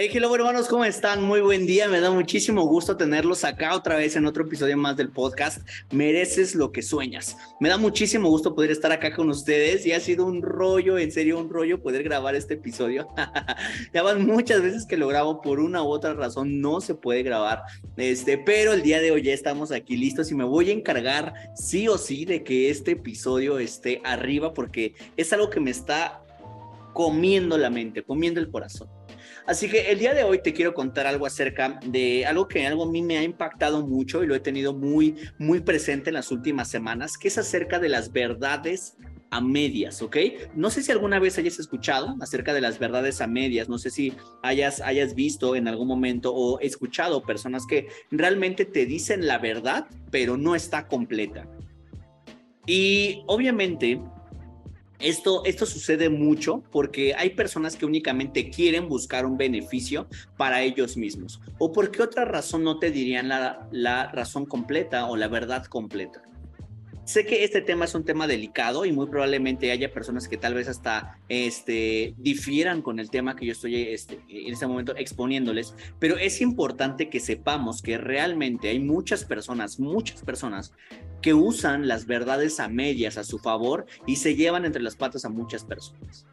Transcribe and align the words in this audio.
Hey, 0.00 0.08
hello 0.12 0.32
hermanos, 0.32 0.68
¿cómo 0.68 0.84
están? 0.84 1.24
Muy 1.24 1.40
buen 1.40 1.66
día, 1.66 1.88
me 1.88 1.98
da 1.98 2.12
muchísimo 2.12 2.64
gusto 2.64 2.96
tenerlos 2.96 3.42
acá 3.42 3.74
otra 3.74 3.96
vez 3.96 4.14
en 4.14 4.26
otro 4.26 4.44
episodio 4.44 4.76
más 4.76 4.96
del 4.96 5.10
podcast. 5.10 5.68
Mereces 5.90 6.54
lo 6.54 6.70
que 6.70 6.82
sueñas. 6.82 7.36
Me 7.58 7.68
da 7.68 7.78
muchísimo 7.78 8.28
gusto 8.28 8.54
poder 8.54 8.70
estar 8.70 8.92
acá 8.92 9.12
con 9.12 9.28
ustedes 9.28 9.84
y 9.86 9.90
ha 9.90 9.98
sido 9.98 10.24
un 10.24 10.40
rollo, 10.40 10.98
en 10.98 11.10
serio 11.10 11.40
un 11.40 11.50
rollo 11.50 11.82
poder 11.82 12.04
grabar 12.04 12.36
este 12.36 12.54
episodio. 12.54 13.08
ya 13.92 14.04
van 14.04 14.24
muchas 14.24 14.62
veces 14.62 14.86
que 14.86 14.96
lo 14.96 15.08
grabo 15.08 15.42
por 15.42 15.58
una 15.58 15.82
u 15.82 15.88
otra 15.88 16.14
razón, 16.14 16.60
no 16.60 16.80
se 16.80 16.94
puede 16.94 17.24
grabar. 17.24 17.62
Este, 17.96 18.38
pero 18.38 18.74
el 18.74 18.82
día 18.82 19.00
de 19.00 19.10
hoy 19.10 19.22
ya 19.22 19.32
estamos 19.32 19.72
aquí 19.72 19.96
listos 19.96 20.30
y 20.30 20.36
me 20.36 20.44
voy 20.44 20.70
a 20.70 20.74
encargar 20.74 21.34
sí 21.56 21.88
o 21.88 21.98
sí 21.98 22.24
de 22.24 22.44
que 22.44 22.70
este 22.70 22.92
episodio 22.92 23.58
esté 23.58 24.00
arriba 24.04 24.54
porque 24.54 24.94
es 25.16 25.32
algo 25.32 25.50
que 25.50 25.58
me 25.58 25.72
está 25.72 26.22
comiendo 26.92 27.58
la 27.58 27.68
mente, 27.68 28.04
comiendo 28.04 28.38
el 28.38 28.48
corazón. 28.48 28.97
Así 29.48 29.66
que 29.66 29.90
el 29.90 29.98
día 29.98 30.12
de 30.12 30.24
hoy 30.24 30.42
te 30.42 30.52
quiero 30.52 30.74
contar 30.74 31.06
algo 31.06 31.24
acerca 31.24 31.80
de 31.82 32.26
algo 32.26 32.48
que 32.48 32.66
algo 32.66 32.82
a 32.82 32.90
mí 32.90 33.00
me 33.00 33.16
ha 33.16 33.22
impactado 33.22 33.86
mucho 33.86 34.22
y 34.22 34.26
lo 34.26 34.34
he 34.34 34.40
tenido 34.40 34.74
muy, 34.74 35.14
muy 35.38 35.60
presente 35.60 36.10
en 36.10 36.14
las 36.14 36.30
últimas 36.30 36.68
semanas, 36.68 37.16
que 37.16 37.28
es 37.28 37.38
acerca 37.38 37.78
de 37.78 37.88
las 37.88 38.12
verdades 38.12 38.98
a 39.30 39.40
medias, 39.40 40.02
¿ok? 40.02 40.18
No 40.54 40.68
sé 40.68 40.82
si 40.82 40.92
alguna 40.92 41.18
vez 41.18 41.38
hayas 41.38 41.58
escuchado 41.58 42.14
acerca 42.20 42.52
de 42.52 42.60
las 42.60 42.78
verdades 42.78 43.22
a 43.22 43.26
medias, 43.26 43.70
no 43.70 43.78
sé 43.78 43.88
si 43.88 44.12
hayas, 44.42 44.82
hayas 44.82 45.14
visto 45.14 45.56
en 45.56 45.66
algún 45.66 45.88
momento 45.88 46.34
o 46.34 46.60
escuchado 46.60 47.22
personas 47.22 47.64
que 47.66 47.88
realmente 48.10 48.66
te 48.66 48.84
dicen 48.84 49.26
la 49.26 49.38
verdad, 49.38 49.86
pero 50.10 50.36
no 50.36 50.56
está 50.56 50.88
completa. 50.88 51.48
Y 52.66 53.22
obviamente 53.26 53.98
esto, 55.00 55.44
esto 55.44 55.66
sucede 55.66 56.08
mucho 56.08 56.62
porque 56.70 57.14
hay 57.14 57.30
personas 57.30 57.76
que 57.76 57.86
únicamente 57.86 58.50
quieren 58.50 58.88
buscar 58.88 59.26
un 59.26 59.36
beneficio 59.36 60.08
para 60.36 60.62
ellos 60.62 60.96
mismos. 60.96 61.40
¿O 61.58 61.72
por 61.72 61.90
qué 61.90 62.02
otra 62.02 62.24
razón 62.24 62.64
no 62.64 62.78
te 62.78 62.90
dirían 62.90 63.28
la, 63.28 63.68
la 63.70 64.10
razón 64.10 64.46
completa 64.46 65.06
o 65.06 65.16
la 65.16 65.28
verdad 65.28 65.64
completa? 65.66 66.22
Sé 67.08 67.24
que 67.24 67.42
este 67.42 67.62
tema 67.62 67.86
es 67.86 67.94
un 67.94 68.04
tema 68.04 68.26
delicado 68.26 68.84
y 68.84 68.92
muy 68.92 69.06
probablemente 69.06 69.72
haya 69.72 69.90
personas 69.94 70.28
que 70.28 70.36
tal 70.36 70.52
vez 70.52 70.68
hasta 70.68 71.18
este, 71.30 72.12
difieran 72.18 72.82
con 72.82 73.00
el 73.00 73.08
tema 73.08 73.34
que 73.34 73.46
yo 73.46 73.52
estoy 73.52 73.76
este, 73.76 74.20
en 74.28 74.52
este 74.52 74.66
momento 74.66 74.94
exponiéndoles, 74.94 75.74
pero 75.98 76.18
es 76.18 76.42
importante 76.42 77.08
que 77.08 77.18
sepamos 77.18 77.80
que 77.80 77.96
realmente 77.96 78.68
hay 78.68 78.78
muchas 78.78 79.24
personas, 79.24 79.80
muchas 79.80 80.20
personas 80.20 80.74
que 81.22 81.32
usan 81.32 81.88
las 81.88 82.04
verdades 82.04 82.60
a 82.60 82.68
medias 82.68 83.16
a 83.16 83.24
su 83.24 83.38
favor 83.38 83.86
y 84.06 84.16
se 84.16 84.34
llevan 84.34 84.66
entre 84.66 84.82
las 84.82 84.94
patas 84.94 85.24
a 85.24 85.30
muchas 85.30 85.64
personas. 85.64 86.26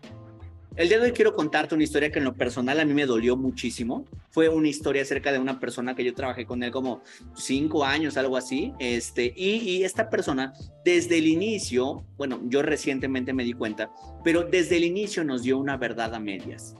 El 0.77 0.89
día 0.89 0.99
de 0.99 1.05
hoy 1.05 1.11
quiero 1.13 1.33
contarte 1.33 1.73
una 1.73 1.85
historia 1.85 2.11
que 2.11 2.19
en 2.19 2.25
lo 2.25 2.35
personal 2.35 2.81
a 2.81 2.85
mí 2.85 2.93
me 2.93 3.05
dolió 3.05 3.37
muchísimo. 3.37 4.05
Fue 4.29 4.49
una 4.49 4.67
historia 4.67 5.03
acerca 5.03 5.31
de 5.31 5.39
una 5.39 5.57
persona 5.57 5.95
que 5.95 6.03
yo 6.03 6.13
trabajé 6.13 6.45
con 6.45 6.63
él 6.63 6.71
como 6.71 7.01
cinco 7.33 7.85
años, 7.85 8.17
algo 8.17 8.35
así. 8.35 8.73
Este, 8.77 9.33
y, 9.37 9.83
esta 9.83 10.09
persona, 10.09 10.53
desde 10.83 11.19
el 11.19 11.27
inicio, 11.27 12.03
bueno, 12.17 12.41
yo 12.47 12.61
recientemente 12.61 13.31
me 13.31 13.45
di 13.45 13.53
cuenta, 13.53 13.89
pero 14.21 14.43
desde 14.43 14.75
el 14.75 14.83
inicio 14.83 15.23
nos 15.23 15.43
dio 15.43 15.57
una 15.57 15.77
verdad 15.77 16.13
a 16.13 16.19
medias. 16.19 16.75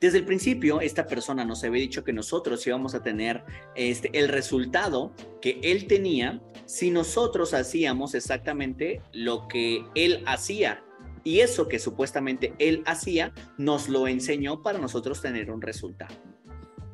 Desde 0.00 0.16
el 0.16 0.24
principio, 0.24 0.80
esta 0.80 1.06
persona 1.06 1.44
nos 1.44 1.62
había 1.64 1.82
dicho 1.82 2.04
que 2.04 2.14
nosotros 2.14 2.66
íbamos 2.66 2.94
a 2.94 3.02
tener 3.02 3.44
este, 3.74 4.18
el 4.18 4.28
resultado 4.28 5.12
que 5.42 5.60
él 5.62 5.86
tenía 5.86 6.40
si 6.64 6.90
nosotros 6.90 7.52
hacíamos 7.52 8.14
exactamente 8.14 9.02
lo 9.12 9.46
que 9.46 9.84
él 9.94 10.22
hacía 10.24 10.82
y 11.24 11.40
eso 11.40 11.68
que 11.68 11.78
supuestamente 11.78 12.54
él 12.58 12.82
hacía, 12.86 13.32
nos 13.58 13.88
lo 13.88 14.08
enseñó 14.08 14.62
para 14.62 14.78
nosotros 14.78 15.20
tener 15.20 15.50
un 15.50 15.62
resultado. 15.62 16.31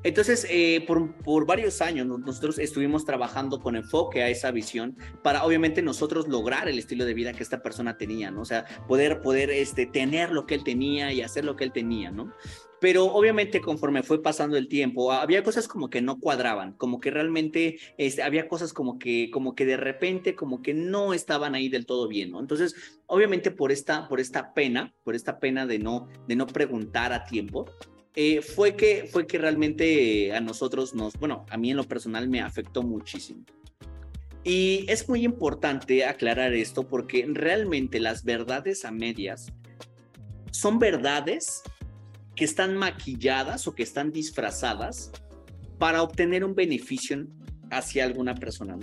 Entonces, 0.04 0.46
eh, 0.48 0.84
por, 0.86 1.12
por, 1.16 1.44
varios 1.44 1.82
años 1.82 2.06
nosotros 2.06 2.58
estuvimos 2.58 3.04
trabajando 3.04 3.60
con 3.60 3.74
enfoque 3.74 4.22
a 4.22 4.28
esa 4.28 4.52
visión 4.52 4.96
para 5.22 5.44
obviamente 5.44 5.82
nosotros 5.82 6.28
lograr 6.28 6.68
el 6.68 6.78
estilo 6.78 7.04
de 7.04 7.14
vida 7.14 7.32
que 7.32 7.42
esta 7.42 7.62
persona 7.62 7.98
tenía, 7.98 8.30
¿no? 8.30 8.42
O 8.42 8.44
sea, 8.44 8.64
poder, 8.86 9.20
poder 9.20 9.50
este, 9.50 9.86
tener 9.86 10.30
lo 10.30 10.46
que 10.46 10.54
él 10.54 10.62
tenía 10.62 11.12
y 11.12 11.20
hacer 11.20 11.44
lo 11.44 11.56
que 11.56 11.64
él 11.64 11.72
tenía, 11.72 12.12
¿no? 12.12 12.32
Pero 12.80 13.06
obviamente 13.06 13.60
conforme 13.60 14.04
fue 14.04 14.22
pasando 14.22 14.56
el 14.56 14.68
tiempo, 14.68 15.10
había 15.10 15.42
cosas 15.42 15.66
como 15.66 15.90
que 15.90 16.00
no 16.00 16.20
cuadraban, 16.20 16.74
como 16.74 17.00
que 17.00 17.10
realmente 17.10 17.78
este, 17.96 18.22
había 18.22 18.48
cosas 18.48 18.72
como 18.72 19.00
que, 19.00 19.30
como 19.32 19.56
que 19.56 19.66
de 19.66 19.76
repente, 19.76 20.36
como 20.36 20.62
que 20.62 20.74
no 20.74 21.12
estaban 21.12 21.56
ahí 21.56 21.68
del 21.68 21.86
todo 21.86 22.06
bien, 22.06 22.30
¿no? 22.30 22.40
Entonces, 22.40 23.00
obviamente 23.06 23.50
por 23.50 23.72
esta, 23.72 24.06
por 24.08 24.20
esta 24.20 24.54
pena, 24.54 24.94
por 25.02 25.16
esta 25.16 25.40
pena 25.40 25.66
de 25.66 25.80
no, 25.80 26.08
de 26.28 26.36
no 26.36 26.46
preguntar 26.46 27.12
a 27.12 27.24
tiempo, 27.24 27.66
eh, 28.20 28.42
fue, 28.42 28.74
que, 28.74 29.08
fue 29.08 29.28
que 29.28 29.38
realmente 29.38 30.32
a 30.34 30.40
nosotros 30.40 30.92
nos, 30.92 31.16
bueno, 31.20 31.46
a 31.50 31.56
mí 31.56 31.70
en 31.70 31.76
lo 31.76 31.84
personal 31.84 32.28
me 32.28 32.40
afectó 32.40 32.82
muchísimo. 32.82 33.44
Y 34.42 34.84
es 34.88 35.08
muy 35.08 35.24
importante 35.24 36.04
aclarar 36.04 36.52
esto 36.52 36.82
porque 36.88 37.24
realmente 37.32 38.00
las 38.00 38.24
verdades 38.24 38.84
a 38.84 38.90
medias 38.90 39.52
son 40.50 40.80
verdades 40.80 41.62
que 42.34 42.44
están 42.44 42.76
maquilladas 42.76 43.68
o 43.68 43.74
que 43.76 43.84
están 43.84 44.10
disfrazadas 44.10 45.12
para 45.78 46.02
obtener 46.02 46.44
un 46.44 46.56
beneficio 46.56 47.24
hacia 47.70 48.02
alguna 48.02 48.34
persona. 48.34 48.76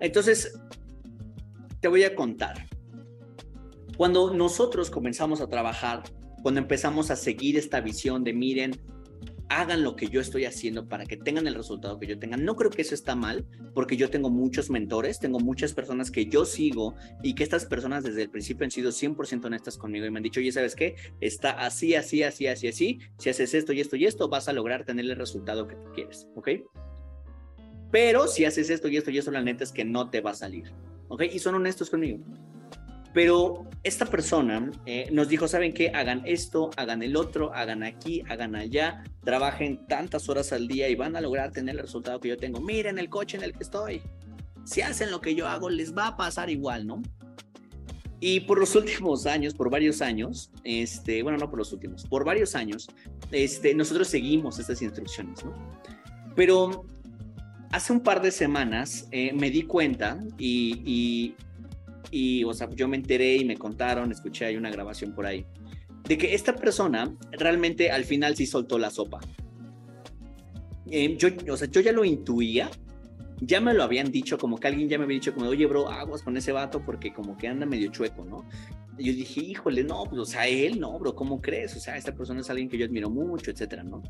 Entonces, 0.00 0.58
te 1.80 1.86
voy 1.86 2.02
a 2.02 2.16
contar. 2.16 2.66
Cuando 3.96 4.34
nosotros 4.34 4.90
comenzamos 4.90 5.40
a 5.40 5.46
trabajar, 5.46 6.02
cuando 6.42 6.60
empezamos 6.60 7.10
a 7.10 7.16
seguir 7.16 7.56
esta 7.56 7.80
visión 7.80 8.24
de 8.24 8.32
miren, 8.32 8.72
hagan 9.48 9.82
lo 9.82 9.96
que 9.96 10.08
yo 10.08 10.20
estoy 10.20 10.44
haciendo 10.44 10.88
para 10.88 11.04
que 11.04 11.16
tengan 11.16 11.46
el 11.46 11.54
resultado 11.54 11.98
que 11.98 12.06
yo 12.06 12.18
tenga. 12.18 12.36
No 12.36 12.56
creo 12.56 12.70
que 12.70 12.82
eso 12.82 12.94
está 12.94 13.14
mal, 13.14 13.46
porque 13.74 13.96
yo 13.96 14.10
tengo 14.10 14.30
muchos 14.30 14.70
mentores, 14.70 15.18
tengo 15.18 15.40
muchas 15.40 15.74
personas 15.74 16.10
que 16.10 16.26
yo 16.26 16.44
sigo 16.44 16.94
y 17.22 17.34
que 17.34 17.42
estas 17.42 17.66
personas 17.66 18.02
desde 18.02 18.22
el 18.22 18.30
principio 18.30 18.64
han 18.64 18.70
sido 18.70 18.90
100% 18.90 19.44
honestas 19.44 19.76
conmigo 19.76 20.06
y 20.06 20.10
me 20.10 20.18
han 20.18 20.22
dicho, 20.22 20.40
oye, 20.40 20.52
¿sabes 20.52 20.74
qué? 20.74 20.96
Está 21.20 21.50
así, 21.50 21.94
así, 21.94 22.22
así, 22.22 22.46
así, 22.46 22.68
así. 22.68 22.98
Si 23.18 23.30
haces 23.30 23.54
esto 23.54 23.72
y 23.72 23.80
esto 23.80 23.96
y 23.96 24.06
esto, 24.06 24.28
vas 24.28 24.48
a 24.48 24.52
lograr 24.52 24.84
tener 24.84 25.04
el 25.04 25.16
resultado 25.16 25.68
que 25.68 25.76
tú 25.76 25.90
quieres, 25.94 26.26
¿ok? 26.34 26.48
Pero 27.90 28.26
si 28.26 28.46
haces 28.46 28.70
esto 28.70 28.88
y 28.88 28.96
esto 28.96 29.10
y 29.10 29.18
esto, 29.18 29.30
la 29.30 29.42
neta 29.42 29.64
es 29.64 29.72
que 29.72 29.84
no 29.84 30.08
te 30.08 30.22
va 30.22 30.30
a 30.30 30.34
salir, 30.34 30.72
¿ok? 31.08 31.24
Y 31.30 31.38
son 31.38 31.54
honestos 31.54 31.90
conmigo. 31.90 32.24
Pero 33.12 33.66
esta 33.82 34.06
persona 34.06 34.70
eh, 34.86 35.08
nos 35.12 35.28
dijo, 35.28 35.46
¿saben 35.48 35.74
qué? 35.74 35.90
Hagan 35.90 36.22
esto, 36.24 36.70
hagan 36.76 37.02
el 37.02 37.16
otro, 37.16 37.52
hagan 37.52 37.82
aquí, 37.82 38.22
hagan 38.28 38.56
allá, 38.56 39.04
trabajen 39.22 39.86
tantas 39.86 40.28
horas 40.28 40.52
al 40.52 40.66
día 40.66 40.88
y 40.88 40.94
van 40.94 41.16
a 41.16 41.20
lograr 41.20 41.52
tener 41.52 41.74
el 41.74 41.82
resultado 41.82 42.20
que 42.20 42.28
yo 42.28 42.36
tengo. 42.36 42.60
Miren 42.60 42.98
el 42.98 43.10
coche 43.10 43.36
en 43.36 43.42
el 43.42 43.52
que 43.52 43.64
estoy. 43.64 44.02
Si 44.64 44.80
hacen 44.80 45.10
lo 45.10 45.20
que 45.20 45.34
yo 45.34 45.46
hago, 45.48 45.68
les 45.68 45.96
va 45.96 46.08
a 46.08 46.16
pasar 46.16 46.48
igual, 46.48 46.86
¿no? 46.86 47.02
Y 48.20 48.40
por 48.40 48.58
los 48.60 48.76
últimos 48.76 49.26
años, 49.26 49.52
por 49.52 49.68
varios 49.68 50.00
años, 50.00 50.52
este, 50.62 51.24
bueno, 51.24 51.38
no 51.38 51.50
por 51.50 51.58
los 51.58 51.72
últimos, 51.72 52.06
por 52.06 52.24
varios 52.24 52.54
años, 52.54 52.88
este, 53.32 53.74
nosotros 53.74 54.06
seguimos 54.06 54.60
estas 54.60 54.80
instrucciones, 54.80 55.44
¿no? 55.44 55.52
Pero 56.36 56.86
hace 57.72 57.92
un 57.92 58.00
par 58.00 58.22
de 58.22 58.30
semanas 58.30 59.08
eh, 59.10 59.32
me 59.32 59.50
di 59.50 59.62
cuenta 59.62 60.20
y 60.38 60.82
y, 60.86 61.34
o 62.44 62.52
sea, 62.52 62.68
yo 62.70 62.88
me 62.88 62.96
enteré 62.96 63.36
y 63.36 63.44
me 63.44 63.56
contaron, 63.56 64.12
escuché, 64.12 64.44
hay 64.44 64.56
una 64.56 64.70
grabación 64.70 65.14
por 65.14 65.26
ahí, 65.26 65.46
de 66.04 66.18
que 66.18 66.34
esta 66.34 66.54
persona 66.54 67.14
realmente 67.32 67.90
al 67.90 68.04
final 68.04 68.36
sí 68.36 68.46
soltó 68.46 68.78
la 68.78 68.90
sopa. 68.90 69.20
Eh, 70.90 71.16
yo, 71.16 71.28
o 71.50 71.56
sea, 71.56 71.68
yo 71.70 71.80
ya 71.80 71.92
lo 71.92 72.04
intuía, 72.04 72.70
ya 73.40 73.60
me 73.60 73.72
lo 73.72 73.82
habían 73.82 74.10
dicho, 74.12 74.36
como 74.36 74.58
que 74.58 74.68
alguien 74.68 74.88
ya 74.88 74.98
me 74.98 75.04
había 75.04 75.14
dicho, 75.14 75.34
como, 75.34 75.48
oye, 75.48 75.66
bro, 75.66 75.88
aguas 75.88 76.22
con 76.22 76.36
ese 76.36 76.52
vato 76.52 76.82
porque 76.84 77.12
como 77.12 77.36
que 77.36 77.48
anda 77.48 77.66
medio 77.66 77.90
chueco, 77.90 78.24
¿no? 78.24 78.46
Y 78.98 79.04
yo 79.04 79.12
dije, 79.14 79.40
híjole, 79.40 79.84
no, 79.84 80.04
pues, 80.04 80.20
o 80.20 80.24
sea, 80.26 80.46
él, 80.46 80.78
no, 80.78 80.98
bro, 80.98 81.14
¿cómo 81.14 81.40
crees? 81.40 81.74
O 81.76 81.80
sea, 81.80 81.96
esta 81.96 82.14
persona 82.14 82.40
es 82.40 82.50
alguien 82.50 82.68
que 82.68 82.76
yo 82.76 82.84
admiro 82.84 83.08
mucho, 83.08 83.50
etcétera, 83.50 83.82
¿no? 83.82 84.02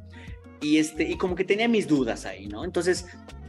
Y, 0.60 0.78
este, 0.78 1.08
y 1.08 1.16
como 1.16 1.34
que 1.34 1.44
tenía 1.44 1.68
mis 1.68 1.86
dudas 1.86 2.26
ahí, 2.26 2.46
¿no? 2.46 2.64
Entonces, 2.64 3.06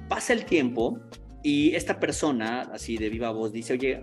pasa 0.07 0.33
el 0.33 0.45
tiempo 0.45 1.00
y 1.44 1.75
esta 1.75 2.00
persona, 2.00 2.62
así 2.74 2.98
de 2.98 3.10
viva 3.10 3.30
voz, 3.31 3.51
dice, 3.51 3.74
oye, 3.74 4.01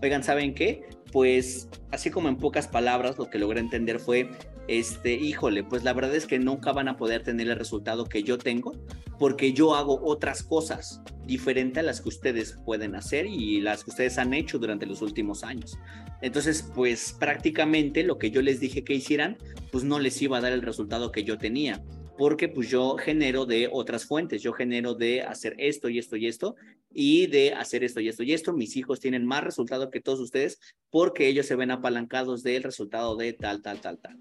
oigan, 0.00 0.22
¿saben 0.22 0.54
qué? 0.54 0.84
Pues 1.12 1.68
así 1.90 2.10
como 2.10 2.28
en 2.28 2.36
pocas 2.36 2.68
palabras, 2.68 3.18
lo 3.18 3.28
que 3.28 3.40
logré 3.40 3.58
entender 3.58 3.98
fue, 3.98 4.30
este, 4.68 5.14
híjole, 5.14 5.64
pues 5.64 5.82
la 5.82 5.92
verdad 5.92 6.14
es 6.14 6.28
que 6.28 6.38
nunca 6.38 6.70
van 6.72 6.86
a 6.86 6.96
poder 6.96 7.24
tener 7.24 7.48
el 7.48 7.58
resultado 7.58 8.04
que 8.04 8.22
yo 8.22 8.38
tengo, 8.38 8.72
porque 9.18 9.52
yo 9.52 9.74
hago 9.74 10.00
otras 10.04 10.44
cosas 10.44 11.02
diferentes 11.26 11.80
a 11.82 11.82
las 11.82 12.00
que 12.00 12.08
ustedes 12.08 12.56
pueden 12.64 12.94
hacer 12.94 13.26
y 13.26 13.60
las 13.60 13.82
que 13.82 13.90
ustedes 13.90 14.18
han 14.18 14.32
hecho 14.32 14.60
durante 14.60 14.86
los 14.86 15.02
últimos 15.02 15.42
años. 15.42 15.76
Entonces, 16.22 16.70
pues 16.74 17.16
prácticamente 17.18 18.04
lo 18.04 18.16
que 18.16 18.30
yo 18.30 18.42
les 18.42 18.60
dije 18.60 18.84
que 18.84 18.94
hicieran, 18.94 19.38
pues 19.72 19.82
no 19.82 19.98
les 19.98 20.22
iba 20.22 20.38
a 20.38 20.40
dar 20.40 20.52
el 20.52 20.62
resultado 20.62 21.10
que 21.10 21.24
yo 21.24 21.36
tenía 21.36 21.82
porque 22.20 22.48
pues 22.48 22.68
yo 22.68 22.98
genero 22.98 23.46
de 23.46 23.70
otras 23.72 24.04
fuentes, 24.04 24.42
yo 24.42 24.52
genero 24.52 24.92
de 24.92 25.22
hacer 25.22 25.54
esto 25.56 25.88
y 25.88 25.98
esto 25.98 26.16
y 26.16 26.26
esto 26.26 26.54
y 26.92 27.28
de 27.28 27.54
hacer 27.54 27.82
esto 27.82 27.98
y 27.98 28.10
esto 28.10 28.22
y 28.22 28.34
esto. 28.34 28.52
Mis 28.52 28.76
hijos 28.76 29.00
tienen 29.00 29.24
más 29.24 29.42
resultado 29.42 29.90
que 29.90 30.02
todos 30.02 30.20
ustedes 30.20 30.60
porque 30.90 31.28
ellos 31.28 31.46
se 31.46 31.56
ven 31.56 31.70
apalancados 31.70 32.42
del 32.42 32.62
resultado 32.62 33.16
de 33.16 33.32
tal, 33.32 33.62
tal, 33.62 33.80
tal, 33.80 33.96
tal. 33.96 34.18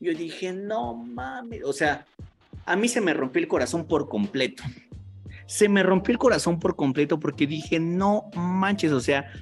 Yo 0.00 0.12
dije, 0.12 0.52
no 0.52 0.92
mames, 0.92 1.62
o 1.64 1.72
sea, 1.72 2.04
a 2.66 2.76
mí 2.76 2.88
se 2.88 3.00
me 3.00 3.14
rompió 3.14 3.40
el 3.40 3.48
corazón 3.48 3.86
por 3.86 4.06
completo. 4.10 4.62
Se 5.46 5.66
me 5.66 5.82
rompió 5.82 6.12
el 6.12 6.18
corazón 6.18 6.60
por 6.60 6.76
completo 6.76 7.18
porque 7.18 7.46
dije, 7.46 7.80
no 7.80 8.28
manches, 8.34 8.92
o 8.92 9.00
sea, 9.00 9.32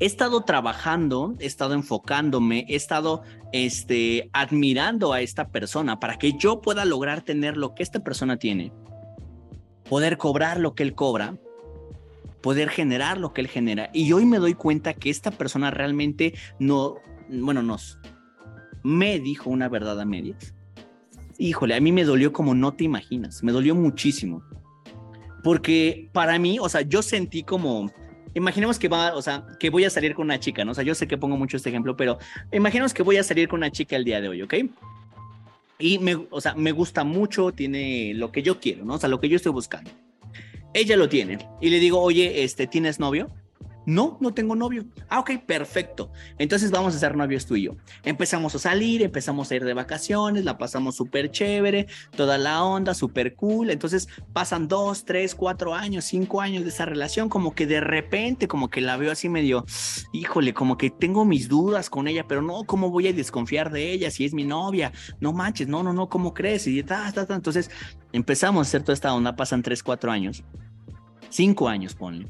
he 0.00 0.06
estado 0.06 0.40
trabajando, 0.42 1.36
he 1.38 1.46
estado 1.46 1.74
enfocándome, 1.74 2.64
he 2.68 2.74
estado 2.74 3.22
este, 3.52 4.30
admirando 4.32 5.12
a 5.12 5.20
esta 5.20 5.48
persona 5.48 6.00
para 6.00 6.18
que 6.18 6.32
yo 6.32 6.62
pueda 6.62 6.86
lograr 6.86 7.20
tener 7.20 7.58
lo 7.58 7.74
que 7.74 7.82
esta 7.82 8.00
persona 8.00 8.38
tiene, 8.38 8.72
poder 9.88 10.16
cobrar 10.16 10.58
lo 10.58 10.74
que 10.74 10.82
él 10.82 10.94
cobra, 10.94 11.36
poder 12.40 12.70
generar 12.70 13.18
lo 13.18 13.34
que 13.34 13.42
él 13.42 13.48
genera. 13.48 13.90
Y 13.92 14.10
hoy 14.12 14.24
me 14.24 14.38
doy 14.38 14.54
cuenta 14.54 14.94
que 14.94 15.10
esta 15.10 15.30
persona 15.30 15.70
realmente 15.70 16.34
no, 16.58 16.96
bueno, 17.28 17.62
nos, 17.62 17.98
me 18.82 19.20
dijo 19.20 19.50
una 19.50 19.68
verdad 19.68 20.00
a 20.00 20.06
medias. 20.06 20.54
Híjole, 21.36 21.74
a 21.74 21.80
mí 21.80 21.92
me 21.92 22.04
dolió 22.04 22.32
como 22.32 22.54
no 22.54 22.72
te 22.72 22.84
imaginas, 22.84 23.42
me 23.42 23.52
dolió 23.52 23.74
muchísimo. 23.74 24.42
Porque 25.42 26.10
para 26.12 26.38
mí, 26.38 26.58
o 26.58 26.68
sea, 26.68 26.82
yo 26.82 27.02
sentí 27.02 27.42
como, 27.42 27.90
imaginemos 28.34 28.78
que 28.78 28.88
va, 28.88 29.14
o 29.14 29.22
sea, 29.22 29.44
que 29.58 29.70
voy 29.70 29.84
a 29.84 29.90
salir 29.90 30.14
con 30.14 30.26
una 30.26 30.38
chica, 30.38 30.64
¿no? 30.64 30.72
O 30.72 30.74
sea, 30.74 30.84
yo 30.84 30.94
sé 30.94 31.06
que 31.06 31.18
pongo 31.18 31.36
mucho 31.36 31.56
este 31.56 31.68
ejemplo, 31.68 31.96
pero 31.96 32.18
imaginemos 32.52 32.94
que 32.94 33.02
voy 33.02 33.16
a 33.16 33.22
salir 33.22 33.48
con 33.48 33.58
una 33.58 33.70
chica 33.70 33.96
el 33.96 34.04
día 34.04 34.20
de 34.20 34.28
hoy, 34.28 34.42
¿ok? 34.42 34.54
Y 35.78 35.98
me, 35.98 36.14
o 36.30 36.40
sea, 36.40 36.54
me 36.54 36.72
gusta 36.72 37.04
mucho, 37.04 37.52
tiene 37.52 38.12
lo 38.14 38.30
que 38.32 38.42
yo 38.42 38.60
quiero, 38.60 38.84
¿no? 38.84 38.94
O 38.94 38.98
sea, 38.98 39.08
lo 39.08 39.20
que 39.20 39.28
yo 39.28 39.36
estoy 39.36 39.52
buscando. 39.52 39.90
Ella 40.74 40.96
lo 40.96 41.08
tiene. 41.08 41.38
Y 41.60 41.70
le 41.70 41.80
digo, 41.80 42.00
oye, 42.00 42.44
este, 42.44 42.66
¿tienes 42.66 43.00
novio? 43.00 43.30
No, 43.90 44.18
no 44.20 44.32
tengo 44.32 44.54
novio. 44.54 44.84
Ah, 45.08 45.18
ok, 45.18 45.32
perfecto. 45.44 46.12
Entonces 46.38 46.70
vamos 46.70 46.94
a 46.94 46.98
ser 47.00 47.16
novios 47.16 47.44
tú 47.44 47.56
y 47.56 47.62
yo. 47.62 47.72
Empezamos 48.04 48.54
a 48.54 48.60
salir, 48.60 49.02
empezamos 49.02 49.50
a 49.50 49.56
ir 49.56 49.64
de 49.64 49.74
vacaciones, 49.74 50.44
la 50.44 50.58
pasamos 50.58 50.94
súper 50.94 51.32
chévere, 51.32 51.88
toda 52.14 52.38
la 52.38 52.62
onda, 52.62 52.94
súper 52.94 53.34
cool. 53.34 53.68
Entonces 53.68 54.06
pasan 54.32 54.68
dos, 54.68 55.04
tres, 55.04 55.34
cuatro 55.34 55.74
años, 55.74 56.04
cinco 56.04 56.40
años 56.40 56.62
de 56.62 56.68
esa 56.68 56.86
relación, 56.86 57.28
como 57.28 57.52
que 57.52 57.66
de 57.66 57.80
repente, 57.80 58.46
como 58.46 58.70
que 58.70 58.80
la 58.80 58.96
veo 58.96 59.10
así 59.10 59.28
medio, 59.28 59.64
híjole, 60.12 60.54
como 60.54 60.78
que 60.78 60.90
tengo 60.90 61.24
mis 61.24 61.48
dudas 61.48 61.90
con 61.90 62.06
ella, 62.06 62.28
pero 62.28 62.42
no, 62.42 62.62
¿cómo 62.62 62.90
voy 62.90 63.08
a 63.08 63.12
desconfiar 63.12 63.72
de 63.72 63.90
ella 63.90 64.12
si 64.12 64.24
es 64.24 64.32
mi 64.32 64.44
novia? 64.44 64.92
No 65.18 65.32
manches, 65.32 65.66
no, 65.66 65.82
no, 65.82 65.92
no, 65.92 66.08
¿cómo 66.08 66.32
crees? 66.32 66.64
Y 66.68 66.80
ta, 66.84 67.10
ta, 67.10 67.26
ta. 67.26 67.34
Entonces 67.34 67.72
empezamos 68.12 68.60
a 68.60 68.68
hacer 68.68 68.82
toda 68.82 68.94
esta 68.94 69.12
onda, 69.12 69.34
pasan 69.34 69.62
tres, 69.62 69.82
cuatro 69.82 70.12
años, 70.12 70.44
cinco 71.28 71.68
años, 71.68 71.96
ponle 71.96 72.28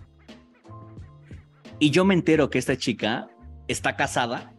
y 1.80 1.90
yo 1.90 2.04
me 2.04 2.14
entero 2.14 2.50
que 2.50 2.58
esta 2.58 2.76
chica 2.76 3.28
está 3.66 3.96
casada 3.96 4.52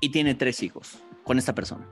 y 0.00 0.10
tiene 0.10 0.34
tres 0.34 0.62
hijos 0.62 0.98
con 1.22 1.38
esta 1.38 1.54
persona. 1.54 1.86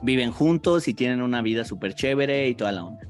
Viven 0.00 0.30
juntos 0.30 0.86
y 0.86 0.94
tienen 0.94 1.20
una 1.20 1.42
vida 1.42 1.64
súper 1.64 1.94
chévere 1.94 2.48
y 2.48 2.54
toda 2.54 2.72
la 2.72 2.84
onda. 2.84 3.08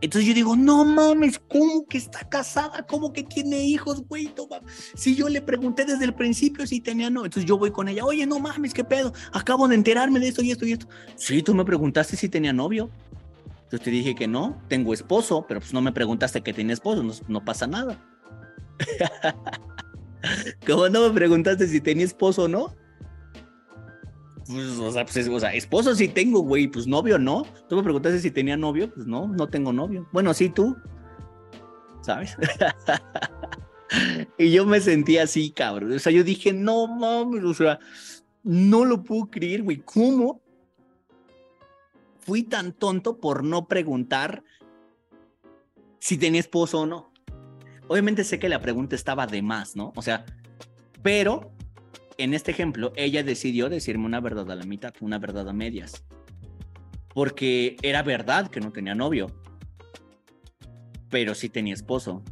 Entonces 0.00 0.28
yo 0.28 0.34
digo, 0.34 0.54
no 0.54 0.84
mames, 0.84 1.40
¿cómo 1.40 1.86
que 1.86 1.98
está 1.98 2.28
casada? 2.28 2.86
¿Cómo 2.86 3.12
que 3.12 3.24
tiene 3.24 3.60
hijos, 3.64 4.06
güey? 4.06 4.32
Si 4.94 5.16
yo 5.16 5.28
le 5.28 5.42
pregunté 5.42 5.84
desde 5.84 6.04
el 6.04 6.14
principio 6.14 6.66
si 6.66 6.80
tenía 6.80 7.10
no, 7.10 7.24
entonces 7.24 7.48
yo 7.48 7.58
voy 7.58 7.72
con 7.72 7.88
ella, 7.88 8.04
oye, 8.04 8.24
no 8.24 8.38
mames, 8.38 8.74
¿qué 8.74 8.84
pedo? 8.84 9.12
Acabo 9.32 9.66
de 9.66 9.74
enterarme 9.74 10.20
de 10.20 10.28
esto 10.28 10.42
y 10.42 10.52
esto 10.52 10.66
y 10.66 10.72
esto. 10.72 10.86
Sí, 11.16 11.42
tú 11.42 11.52
me 11.54 11.64
preguntaste 11.64 12.16
si 12.16 12.28
tenía 12.28 12.52
novio. 12.52 12.90
Entonces 13.68 13.84
te 13.84 13.90
dije 13.90 14.14
que 14.14 14.26
no, 14.26 14.58
tengo 14.68 14.94
esposo, 14.94 15.44
pero 15.46 15.60
pues 15.60 15.74
no 15.74 15.82
me 15.82 15.92
preguntaste 15.92 16.40
que 16.40 16.54
tiene 16.54 16.72
esposo, 16.72 17.04
no, 17.28 17.44
pasa 17.44 17.66
nada. 17.66 18.02
¿Cómo 20.66 20.88
no 20.88 21.06
me 21.06 21.14
preguntaste 21.14 21.66
si 21.66 21.78
tenía 21.78 22.06
esposo 22.06 22.44
o 22.44 22.48
no? 22.48 22.74
Pues, 24.46 24.96
pues, 25.12 25.28
o 25.28 25.38
sea, 25.38 25.52
esposo 25.52 25.94
sí 25.94 26.08
tengo, 26.08 26.40
güey, 26.40 26.68
pues 26.68 26.86
novio 26.86 27.18
no. 27.18 27.46
Tú 27.68 27.76
me 27.76 27.82
preguntaste 27.82 28.20
si 28.20 28.30
tenía 28.30 28.56
novio, 28.56 28.90
pues 28.90 29.06
no, 29.06 29.28
no 29.28 29.48
tengo 29.48 29.70
novio. 29.70 30.08
Bueno, 30.12 30.32
sí, 30.32 30.48
tú, 30.48 30.74
¿sabes? 32.00 32.38
y 34.38 34.50
yo 34.50 34.64
me 34.64 34.80
sentí 34.80 35.18
así, 35.18 35.50
cabrón. 35.50 35.92
O 35.92 35.98
sea, 35.98 36.10
yo 36.10 36.24
dije, 36.24 36.54
no 36.54 36.86
mames, 36.86 37.44
o 37.44 37.52
sea, 37.52 37.78
no 38.42 38.86
lo 38.86 39.02
puedo 39.02 39.26
creer, 39.26 39.62
güey. 39.62 39.82
¿Cómo 39.84 40.40
fui 42.28 42.42
tan 42.42 42.74
tonto 42.74 43.16
por 43.16 43.42
no 43.42 43.68
preguntar 43.68 44.44
si 45.98 46.18
tenía 46.18 46.40
esposo 46.40 46.80
o 46.80 46.86
no. 46.86 47.10
Obviamente 47.86 48.22
sé 48.22 48.38
que 48.38 48.50
la 48.50 48.60
pregunta 48.60 48.94
estaba 48.94 49.26
de 49.26 49.40
más, 49.40 49.76
¿no? 49.76 49.94
O 49.96 50.02
sea, 50.02 50.26
pero 51.02 51.52
en 52.18 52.34
este 52.34 52.50
ejemplo, 52.50 52.92
ella 52.96 53.22
decidió 53.22 53.70
decirme 53.70 54.04
una 54.04 54.20
verdad 54.20 54.50
a 54.50 54.56
la 54.56 54.66
mitad, 54.66 54.92
una 55.00 55.18
verdad 55.18 55.48
a 55.48 55.54
medias. 55.54 56.04
Porque 57.14 57.76
era 57.80 58.02
verdad 58.02 58.50
que 58.50 58.60
no 58.60 58.72
tenía 58.72 58.94
novio, 58.94 59.28
pero 61.08 61.34
sí 61.34 61.48
tenía 61.48 61.72
esposo. 61.72 62.22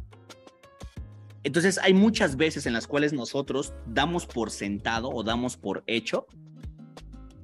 Entonces 1.41 1.79
hay 1.79 1.95
muchas 1.95 2.35
veces 2.35 2.67
en 2.67 2.73
las 2.73 2.85
cuales 2.85 3.13
nosotros 3.13 3.73
damos 3.87 4.27
por 4.27 4.51
sentado 4.51 5.09
o 5.09 5.23
damos 5.23 5.57
por 5.57 5.83
hecho 5.87 6.27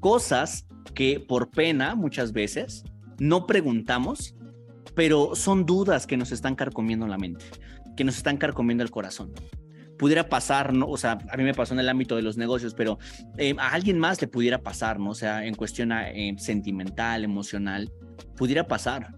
cosas 0.04 0.68
que 0.94 1.22
por 1.22 1.50
pena 1.50 1.96
muchas 1.96 2.34
veces 2.34 2.84
no 3.20 3.48
preguntamos, 3.48 4.36
pero 4.96 5.34
son 5.34 5.66
dudas 5.66 6.06
que 6.06 6.18
nos 6.18 6.34
están 6.34 6.56
carcomiendo 6.56 7.08
la 7.08 7.18
mente, 7.18 7.46
que 7.96 8.04
nos 8.04 8.18
están 8.18 8.36
carcomiendo 8.36 8.84
el 8.84 8.92
corazón. 8.92 9.32
Pudiera 9.98 10.28
pasar, 10.28 10.74
¿no? 10.74 10.88
O 10.88 10.98
sea, 10.98 11.20
a 11.32 11.38
mí 11.38 11.44
me 11.46 11.54
pasó 11.54 11.74
en 11.74 11.80
el 11.80 11.88
ámbito 11.88 12.18
de 12.18 12.22
los 12.22 12.36
negocios, 12.36 12.74
pero 12.74 13.00
eh, 13.38 13.56
a 13.58 13.70
alguien 13.70 13.98
más 13.98 14.20
le 14.20 14.28
pudiera 14.28 14.58
pasar, 14.62 15.00
¿no? 15.00 15.12
O 15.12 15.16
sea, 15.16 15.46
en 15.46 15.56
cuestión 15.56 15.94
eh, 15.94 16.36
sentimental, 16.38 17.24
emocional, 17.24 17.90
pudiera 18.36 18.68
pasar. 18.68 19.16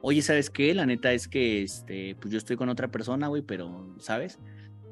Oye, 0.00 0.22
¿sabes 0.22 0.48
qué? 0.48 0.72
La 0.74 0.86
neta 0.86 1.12
es 1.12 1.26
que, 1.26 1.64
este, 1.64 2.14
pues 2.20 2.30
yo 2.30 2.38
estoy 2.38 2.54
con 2.54 2.68
otra 2.68 2.86
persona, 2.86 3.26
güey, 3.26 3.42
pero, 3.42 3.96
¿sabes? 3.98 4.38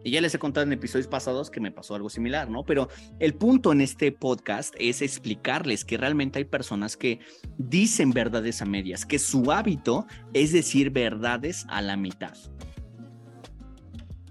Y 0.04 0.10
ya 0.10 0.20
les 0.20 0.34
he 0.34 0.38
contado 0.38 0.66
en 0.66 0.72
episodios 0.74 1.08
pasados 1.08 1.50
que 1.50 1.60
me 1.60 1.72
pasó 1.72 1.94
algo 1.94 2.10
similar, 2.10 2.50
¿no? 2.50 2.62
Pero 2.64 2.88
el 3.20 3.34
punto 3.34 3.72
en 3.72 3.80
este 3.80 4.12
podcast 4.12 4.74
es 4.78 5.00
explicarles 5.00 5.82
que 5.82 5.96
realmente 5.96 6.38
hay 6.38 6.44
personas 6.44 6.98
que 6.98 7.20
dicen 7.56 8.10
verdades 8.10 8.60
a 8.60 8.66
medias, 8.66 9.06
que 9.06 9.18
su 9.18 9.50
hábito 9.50 10.06
es 10.34 10.52
decir 10.52 10.90
verdades 10.90 11.64
a 11.70 11.80
la 11.80 11.96
mitad. 11.96 12.36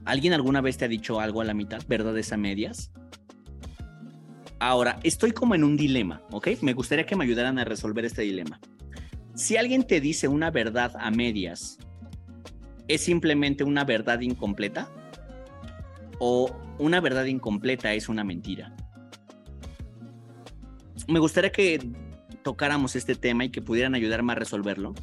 ¿Alguien 0.05 0.33
alguna 0.33 0.61
vez 0.61 0.77
te 0.77 0.85
ha 0.85 0.89
dicho 0.89 1.19
algo 1.19 1.41
a 1.41 1.45
la 1.45 1.55
mitad, 1.55 1.81
verdades 1.87 2.31
a 2.31 2.37
medias? 2.37 2.91
Ahora, 4.59 4.99
estoy 5.01 5.31
como 5.31 5.55
en 5.55 5.63
un 5.63 5.75
dilema, 5.75 6.21
¿ok? 6.29 6.49
Me 6.61 6.73
gustaría 6.73 7.07
que 7.07 7.15
me 7.15 7.23
ayudaran 7.23 7.57
a 7.57 7.65
resolver 7.65 8.05
este 8.05 8.21
dilema. 8.21 8.59
Si 9.33 9.57
alguien 9.57 9.87
te 9.87 9.99
dice 9.99 10.27
una 10.27 10.51
verdad 10.51 10.93
a 10.99 11.09
medias, 11.09 11.79
¿es 12.87 13.01
simplemente 13.01 13.63
una 13.63 13.85
verdad 13.85 14.19
incompleta? 14.19 14.91
O 16.19 16.55
una 16.79 17.01
verdad 17.01 17.25
incompleta 17.25 17.93
es 17.93 18.09
una 18.09 18.23
mentira. 18.23 18.75
Me 21.07 21.19
gustaría 21.19 21.51
que 21.51 21.79
tocáramos 22.43 22.95
este 22.95 23.15
tema 23.15 23.45
y 23.45 23.49
que 23.49 23.61
pudieran 23.61 23.95
ayudarme 23.95 24.33
a 24.33 24.35
resolverlo, 24.35 24.93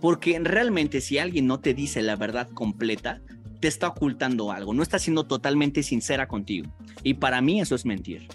porque 0.00 0.38
realmente 0.38 1.00
si 1.00 1.18
alguien 1.18 1.46
no 1.46 1.60
te 1.60 1.74
dice 1.74 2.02
la 2.02 2.16
verdad 2.16 2.48
completa, 2.50 3.20
te 3.60 3.68
está 3.68 3.88
ocultando 3.88 4.52
algo, 4.52 4.74
no 4.74 4.82
está 4.82 4.98
siendo 4.98 5.24
totalmente 5.24 5.82
sincera 5.82 6.28
contigo. 6.28 6.70
Y 7.02 7.14
para 7.14 7.40
mí 7.40 7.60
eso 7.60 7.74
es 7.74 7.84
mentir. 7.84 8.28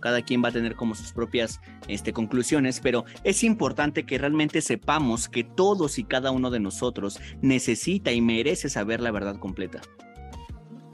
Cada 0.00 0.22
quien 0.22 0.44
va 0.44 0.50
a 0.50 0.52
tener 0.52 0.76
como 0.76 0.94
sus 0.94 1.12
propias 1.12 1.60
este, 1.88 2.12
conclusiones, 2.12 2.80
pero 2.80 3.04
es 3.24 3.42
importante 3.42 4.04
que 4.04 4.18
realmente 4.18 4.60
sepamos 4.60 5.28
que 5.28 5.42
todos 5.42 5.98
y 5.98 6.04
cada 6.04 6.30
uno 6.30 6.50
de 6.50 6.60
nosotros 6.60 7.18
necesita 7.40 8.12
y 8.12 8.20
merece 8.20 8.68
saber 8.68 9.00
la 9.00 9.10
verdad 9.10 9.38
completa. 9.38 9.80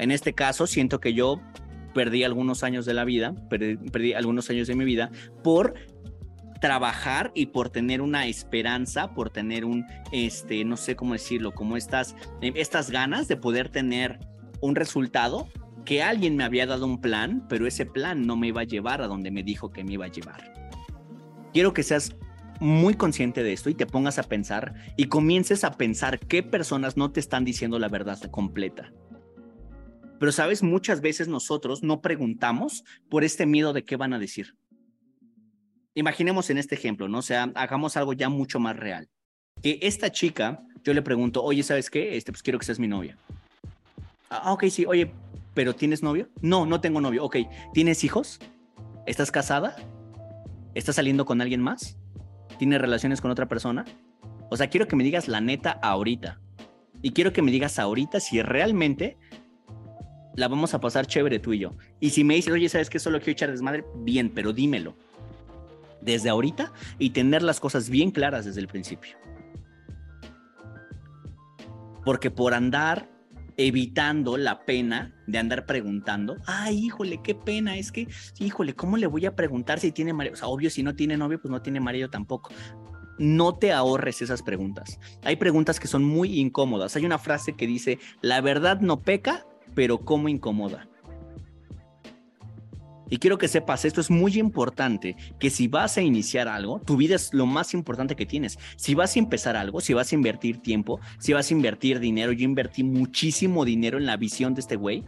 En 0.02 0.10
este 0.10 0.32
caso, 0.32 0.66
siento 0.66 0.98
que 0.98 1.14
yo 1.14 1.40
perdí 1.94 2.24
algunos 2.24 2.64
años 2.64 2.84
de 2.84 2.92
la 2.92 3.04
vida, 3.04 3.36
perdí, 3.48 4.14
algunos 4.14 4.50
años 4.50 4.66
de 4.66 4.74
mi 4.74 4.84
vida 4.84 5.12
por 5.44 5.74
trabajar 6.60 7.30
y 7.36 7.46
por 7.46 7.70
tener 7.70 8.02
una 8.02 8.26
esperanza, 8.26 9.14
por 9.14 9.30
tener 9.30 9.64
un, 9.64 9.86
este, 10.10 10.64
no 10.64 10.76
sé 10.76 10.96
cómo 10.96 11.12
decirlo, 11.12 11.52
como 11.52 11.76
estas, 11.76 12.16
estas 12.40 12.90
ganas 12.90 13.28
de 13.28 13.36
poder 13.36 13.68
tener 13.68 14.18
un 14.60 14.74
resultado 14.74 15.46
que 15.84 16.02
alguien 16.02 16.34
me 16.34 16.42
había 16.42 16.66
dado 16.66 16.84
un 16.84 17.00
plan, 17.00 17.46
pero 17.48 17.68
ese 17.68 17.86
plan 17.86 18.26
no 18.26 18.36
me 18.36 18.48
iba 18.48 18.62
a 18.62 18.64
llevar 18.64 19.02
a 19.02 19.06
donde 19.06 19.30
me 19.30 19.44
dijo 19.44 19.70
que 19.70 19.84
me 19.84 19.92
iba 19.92 20.06
a 20.06 20.10
llevar. 20.10 20.52
Quiero 21.52 21.72
que 21.72 21.84
seas 21.84 22.16
muy 22.58 22.94
consciente 22.94 23.44
de 23.44 23.52
esto 23.52 23.70
y 23.70 23.74
te 23.74 23.86
pongas 23.86 24.18
a 24.18 24.24
pensar 24.24 24.74
y 24.96 25.04
comiences 25.04 25.62
a 25.62 25.76
pensar 25.76 26.18
qué 26.18 26.42
personas 26.42 26.96
no 26.96 27.12
te 27.12 27.20
están 27.20 27.44
diciendo 27.44 27.78
la 27.78 27.88
verdad 27.88 28.20
completa. 28.32 28.92
Pero, 30.22 30.30
sabes, 30.30 30.62
muchas 30.62 31.00
veces 31.00 31.26
nosotros 31.26 31.82
no 31.82 32.00
preguntamos 32.00 32.84
por 33.08 33.24
este 33.24 33.44
miedo 33.44 33.72
de 33.72 33.82
qué 33.82 33.96
van 33.96 34.12
a 34.12 34.20
decir. 34.20 34.56
Imaginemos 35.94 36.48
en 36.48 36.58
este 36.58 36.76
ejemplo, 36.76 37.08
¿no? 37.08 37.18
O 37.18 37.22
sea, 37.22 37.50
hagamos 37.56 37.96
algo 37.96 38.12
ya 38.12 38.28
mucho 38.28 38.60
más 38.60 38.76
real. 38.76 39.08
Que 39.64 39.80
esta 39.82 40.12
chica, 40.12 40.62
yo 40.84 40.94
le 40.94 41.02
pregunto, 41.02 41.42
oye, 41.42 41.64
¿sabes 41.64 41.90
qué? 41.90 42.16
Este, 42.16 42.30
pues 42.30 42.44
quiero 42.44 42.60
que 42.60 42.64
seas 42.64 42.78
mi 42.78 42.86
novia. 42.86 43.18
Ah, 44.30 44.52
ok, 44.52 44.66
sí, 44.66 44.86
oye, 44.86 45.12
¿pero 45.54 45.74
tienes 45.74 46.04
novio? 46.04 46.28
No, 46.40 46.66
no 46.66 46.80
tengo 46.80 47.00
novio. 47.00 47.24
Ok, 47.24 47.38
¿tienes 47.74 48.04
hijos? 48.04 48.38
¿Estás 49.08 49.32
casada? 49.32 49.74
¿Estás 50.74 50.94
saliendo 50.94 51.26
con 51.26 51.40
alguien 51.40 51.60
más? 51.60 51.98
¿Tienes 52.60 52.80
relaciones 52.80 53.20
con 53.20 53.32
otra 53.32 53.48
persona? 53.48 53.84
O 54.50 54.56
sea, 54.56 54.70
quiero 54.70 54.86
que 54.86 54.94
me 54.94 55.02
digas 55.02 55.26
la 55.26 55.40
neta 55.40 55.72
ahorita. 55.82 56.40
Y 57.02 57.10
quiero 57.10 57.32
que 57.32 57.42
me 57.42 57.50
digas 57.50 57.80
ahorita 57.80 58.20
si 58.20 58.40
realmente 58.40 59.18
la 60.36 60.48
vamos 60.48 60.74
a 60.74 60.80
pasar 60.80 61.06
chévere 61.06 61.38
tú 61.38 61.52
y 61.52 61.60
yo. 61.60 61.74
Y 62.00 62.10
si 62.10 62.24
me 62.24 62.34
dices, 62.34 62.52
oye, 62.52 62.68
¿sabes 62.68 62.90
qué? 62.90 62.98
Solo 62.98 63.18
quiero 63.18 63.32
echar 63.32 63.50
desmadre, 63.50 63.84
bien, 63.96 64.30
pero 64.34 64.52
dímelo. 64.52 64.96
Desde 66.00 66.30
ahorita 66.30 66.72
y 66.98 67.10
tener 67.10 67.42
las 67.42 67.60
cosas 67.60 67.88
bien 67.88 68.10
claras 68.10 68.44
desde 68.44 68.60
el 68.60 68.68
principio. 68.68 69.16
Porque 72.04 72.30
por 72.30 72.54
andar 72.54 73.08
evitando 73.56 74.36
la 74.36 74.64
pena 74.64 75.14
de 75.26 75.38
andar 75.38 75.66
preguntando, 75.66 76.36
ay, 76.46 76.86
híjole, 76.86 77.20
qué 77.22 77.34
pena, 77.34 77.76
es 77.76 77.92
que, 77.92 78.08
híjole, 78.38 78.74
¿cómo 78.74 78.96
le 78.96 79.06
voy 79.06 79.26
a 79.26 79.36
preguntar 79.36 79.78
si 79.78 79.92
tiene 79.92 80.12
marido? 80.12 80.34
O 80.34 80.36
sea, 80.36 80.48
obvio, 80.48 80.70
si 80.70 80.82
no 80.82 80.94
tiene 80.94 81.16
novio, 81.16 81.40
pues 81.40 81.50
no 81.50 81.62
tiene 81.62 81.78
marido 81.78 82.10
tampoco. 82.10 82.50
No 83.18 83.54
te 83.54 83.72
ahorres 83.72 84.22
esas 84.22 84.42
preguntas. 84.42 84.98
Hay 85.22 85.36
preguntas 85.36 85.78
que 85.78 85.86
son 85.86 86.02
muy 86.02 86.40
incómodas. 86.40 86.96
Hay 86.96 87.04
una 87.04 87.18
frase 87.18 87.52
que 87.52 87.66
dice, 87.66 87.98
la 88.20 88.40
verdad 88.40 88.80
no 88.80 89.00
peca, 89.00 89.46
pero 89.74 89.98
cómo 89.98 90.28
incomoda. 90.28 90.88
Y 93.12 93.18
quiero 93.18 93.36
que 93.36 93.46
sepas, 93.46 93.84
esto 93.84 94.00
es 94.00 94.10
muy 94.10 94.38
importante, 94.38 95.16
que 95.38 95.50
si 95.50 95.68
vas 95.68 95.98
a 95.98 96.00
iniciar 96.00 96.48
algo, 96.48 96.80
tu 96.80 96.96
vida 96.96 97.14
es 97.14 97.34
lo 97.34 97.44
más 97.44 97.74
importante 97.74 98.16
que 98.16 98.24
tienes. 98.24 98.58
Si 98.76 98.94
vas 98.94 99.14
a 99.14 99.18
empezar 99.18 99.54
algo, 99.54 99.82
si 99.82 99.92
vas 99.92 100.10
a 100.10 100.14
invertir 100.14 100.62
tiempo, 100.62 100.98
si 101.18 101.34
vas 101.34 101.50
a 101.50 101.52
invertir 101.52 102.00
dinero, 102.00 102.32
yo 102.32 102.44
invertí 102.44 102.82
muchísimo 102.82 103.66
dinero 103.66 103.98
en 103.98 104.06
la 104.06 104.16
visión 104.16 104.54
de 104.54 104.62
este 104.62 104.76
güey. 104.76 105.04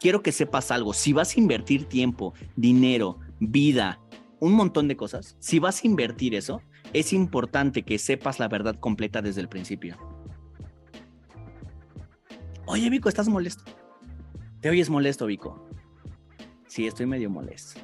Quiero 0.00 0.24
que 0.24 0.32
sepas 0.32 0.72
algo, 0.72 0.92
si 0.92 1.12
vas 1.12 1.36
a 1.36 1.38
invertir 1.38 1.84
tiempo, 1.84 2.34
dinero, 2.56 3.20
vida, 3.38 4.00
un 4.40 4.54
montón 4.54 4.88
de 4.88 4.96
cosas, 4.96 5.36
si 5.38 5.60
vas 5.60 5.84
a 5.84 5.86
invertir 5.86 6.34
eso, 6.34 6.60
es 6.92 7.12
importante 7.12 7.84
que 7.84 7.96
sepas 7.98 8.40
la 8.40 8.48
verdad 8.48 8.74
completa 8.80 9.22
desde 9.22 9.40
el 9.40 9.48
principio. 9.48 10.13
Oye, 12.66 12.88
Vico, 12.88 13.08
¿estás 13.08 13.28
molesto? 13.28 13.62
Te 14.60 14.70
oyes 14.70 14.88
molesto, 14.88 15.26
Vico. 15.26 15.68
Sí, 16.66 16.86
estoy 16.86 17.04
medio 17.04 17.28
molesto. 17.28 17.78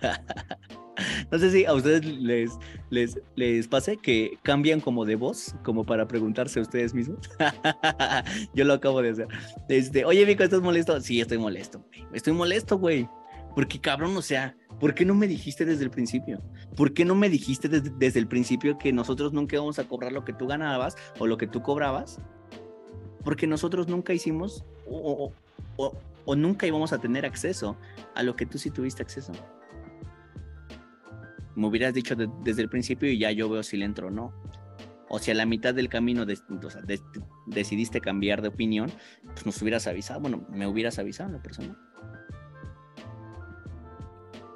no 1.32 1.38
sé 1.38 1.50
si 1.50 1.64
a 1.64 1.74
ustedes 1.74 2.04
les, 2.04 2.52
les, 2.90 3.20
les 3.34 3.66
pase 3.66 3.96
que 3.96 4.38
cambian 4.42 4.80
como 4.80 5.04
de 5.04 5.16
voz, 5.16 5.56
como 5.64 5.84
para 5.84 6.06
preguntarse 6.06 6.60
a 6.60 6.62
ustedes 6.62 6.94
mismos. 6.94 7.18
Yo 8.54 8.64
lo 8.64 8.74
acabo 8.74 9.02
de 9.02 9.10
hacer. 9.10 9.28
Este, 9.68 10.04
Oye, 10.04 10.24
Vico, 10.24 10.44
¿estás 10.44 10.62
molesto? 10.62 11.00
Sí, 11.00 11.20
estoy 11.20 11.38
molesto, 11.38 11.80
güey. 11.80 12.06
Estoy 12.12 12.32
molesto, 12.32 12.78
güey. 12.78 13.08
Porque 13.56 13.80
cabrón, 13.80 14.16
o 14.16 14.22
sea, 14.22 14.56
¿por 14.78 14.94
qué 14.94 15.04
no 15.04 15.16
me 15.16 15.26
dijiste 15.26 15.64
desde 15.64 15.82
el 15.82 15.90
principio? 15.90 16.40
¿Por 16.76 16.94
qué 16.94 17.04
no 17.04 17.16
me 17.16 17.28
dijiste 17.28 17.68
desde, 17.68 17.90
desde 17.98 18.20
el 18.20 18.28
principio 18.28 18.78
que 18.78 18.92
nosotros 18.92 19.32
nunca 19.32 19.56
íbamos 19.56 19.80
a 19.80 19.84
cobrar 19.84 20.12
lo 20.12 20.24
que 20.24 20.32
tú 20.32 20.46
ganabas 20.46 20.94
o 21.18 21.26
lo 21.26 21.36
que 21.36 21.48
tú 21.48 21.60
cobrabas? 21.60 22.20
Porque 23.24 23.46
nosotros 23.46 23.88
nunca 23.88 24.12
hicimos 24.12 24.64
o, 24.86 25.32
nunca 26.36 26.66
íbamos 26.66 26.92
a 26.92 26.98
tener 26.98 27.24
acceso 27.24 27.76
a 28.14 28.22
lo 28.22 28.36
que 28.36 28.46
tú 28.46 28.58
sí 28.58 28.70
tuviste 28.70 29.02
acceso. 29.02 29.32
Me 31.54 31.66
hubieras 31.66 31.94
dicho 31.94 32.16
desde 32.16 32.62
el 32.62 32.68
principio 32.68 33.10
y 33.10 33.18
ya 33.18 33.30
yo 33.30 33.48
veo 33.48 33.62
si 33.62 33.76
le 33.76 33.84
entro 33.84 34.08
o 34.08 34.10
no. 34.10 34.32
O 35.08 35.18
si 35.18 35.30
a 35.30 35.34
la 35.34 35.44
mitad 35.44 35.74
del 35.74 35.90
camino 35.90 36.24
decidiste 37.46 38.00
cambiar 38.00 38.40
de 38.40 38.48
opinión, 38.48 38.90
pues 39.24 39.44
nos 39.44 39.60
hubieras 39.60 39.86
avisado. 39.86 40.20
Bueno, 40.20 40.46
me 40.48 40.66
hubieras 40.66 40.98
avisado 40.98 41.28
en 41.28 41.36
la 41.36 41.42
persona. 41.42 41.76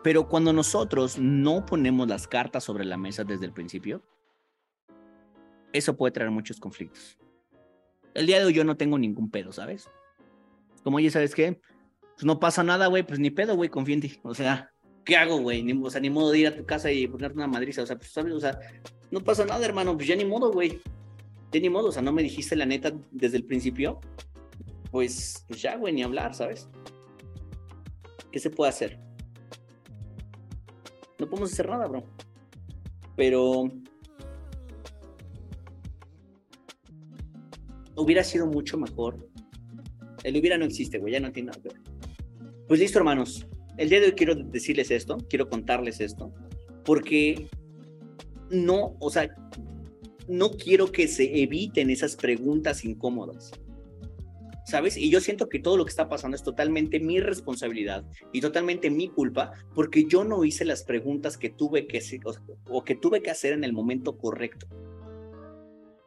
Pero 0.02 0.28
cuando 0.28 0.52
nosotros 0.52 1.18
no 1.18 1.66
ponemos 1.66 2.08
las 2.08 2.26
cartas 2.26 2.64
sobre 2.64 2.85
la 2.85 2.96
mesa 2.96 3.25
desde 3.25 3.44
el 3.44 3.52
principio, 3.52 4.02
eso 5.73 5.96
puede 5.96 6.12
traer 6.12 6.30
muchos 6.30 6.58
conflictos. 6.58 7.18
El 8.16 8.26
día 8.26 8.38
de 8.38 8.46
hoy 8.46 8.54
yo 8.54 8.64
no 8.64 8.78
tengo 8.78 8.99
ningún 8.99 9.30
pedo, 9.30 9.52
¿sabes? 9.52 9.90
Como, 10.82 10.96
oye, 10.96 11.11
¿sabes 11.11 11.35
qué? 11.35 11.61
Pues 12.14 12.25
no 12.25 12.40
pasa 12.40 12.62
nada, 12.62 12.87
güey, 12.87 13.02
pues 13.02 13.18
ni 13.18 13.30
pedo, 13.30 13.56
güey, 13.56 13.68
confía 13.68 13.94
en 13.94 14.00
ti. 14.00 14.18
O 14.23 14.35
sea, 14.35 14.73
¿qué 15.04 15.18
hago, 15.18 15.37
güey? 15.38 15.62
Ni, 15.62 15.78
o 15.78 15.90
sea, 15.90 16.00
ni 16.00 16.08
modo 16.08 16.30
de 16.30 16.38
ir 16.38 16.46
a 16.46 16.56
tu 16.56 16.64
casa 16.64 16.90
y 16.90 17.06
ponerte 17.06 17.37
una 17.37 17.46
madriza. 17.46 17.82
O 17.82 17.87
sea, 17.87 17.96
pues, 17.96 18.11
¿sabes? 18.11 18.32
O 18.32 18.40
sea, 18.40 18.58
no 19.11 19.20
pasa 19.20 19.44
nada, 19.44 19.62
hermano, 19.66 19.94
pues 19.94 20.08
ya 20.08 20.16
ni 20.16 20.25
modo, 20.25 20.50
güey. 20.50 20.80
Ya 21.52 21.61
ni 21.61 21.68
modo, 21.68 21.88
o 21.88 21.92
sea, 21.92 22.00
no 22.00 22.11
me 22.11 22.23
dijiste 22.23 22.56
la 22.56 22.64
neta 22.64 22.90
desde 23.11 23.37
el 23.37 23.44
principio. 23.44 24.00
Pues, 24.90 25.44
pues 25.46 25.61
ya, 25.61 25.76
güey, 25.76 25.92
ni 25.92 26.02
hablar, 26.02 26.35
¿sabes? 26.35 26.70
¿Qué 28.32 28.38
se 28.38 28.49
puede 28.49 28.70
hacer? 28.70 28.99
No 31.18 31.28
podemos 31.28 31.52
hacer 31.52 31.68
nada, 31.68 31.87
bro. 31.87 32.02
Pero 33.14 33.70
hubiera 37.97 38.23
sido 38.23 38.47
mucho 38.47 38.79
mejor 38.79 39.26
el 40.26 40.37
hubiera 40.37 40.59
no 40.59 40.65
existe, 40.65 40.99
güey, 40.99 41.12
ya 41.12 41.21
no 41.21 41.31
tiene 41.31 41.53
nada. 41.53 41.81
Pues 42.67 42.81
listo, 42.81 42.99
hermanos. 42.99 43.47
El 43.76 43.91
día 43.91 44.00
de 44.00 44.07
hoy 44.07 44.12
quiero 44.12 44.35
decirles 44.35 44.91
esto, 44.91 45.19
quiero 45.29 45.49
contarles 45.49 46.00
esto, 46.00 46.35
porque 46.85 47.49
no, 48.50 48.97
o 48.99 49.09
sea, 49.09 49.33
no 50.26 50.50
quiero 50.50 50.91
que 50.91 51.07
se 51.07 51.43
eviten 51.43 51.91
esas 51.91 52.17
preguntas 52.17 52.85
incómodas. 52.85 53.53
¿Sabes? 54.65 54.97
Y 54.97 55.11
yo 55.11 55.21
siento 55.21 55.49
que 55.49 55.61
todo 55.61 55.76
lo 55.76 55.85
que 55.85 55.91
está 55.91 56.09
pasando 56.09 56.35
es 56.35 56.43
totalmente 56.43 56.99
mi 56.99 57.21
responsabilidad 57.21 58.05
y 58.33 58.41
totalmente 58.41 58.91
mi 58.91 59.09
culpa 59.09 59.53
porque 59.76 60.07
yo 60.07 60.25
no 60.25 60.45
hice 60.45 60.65
las 60.65 60.83
preguntas 60.83 61.38
que 61.38 61.50
tuve 61.50 61.87
que 61.87 61.99
hacer 61.99 62.19
o 62.69 62.83
que 62.83 62.97
tuve 62.97 63.23
que 63.23 63.31
hacer 63.31 63.53
en 63.53 63.62
el 63.62 63.73
momento 63.73 64.19
correcto. 64.19 64.67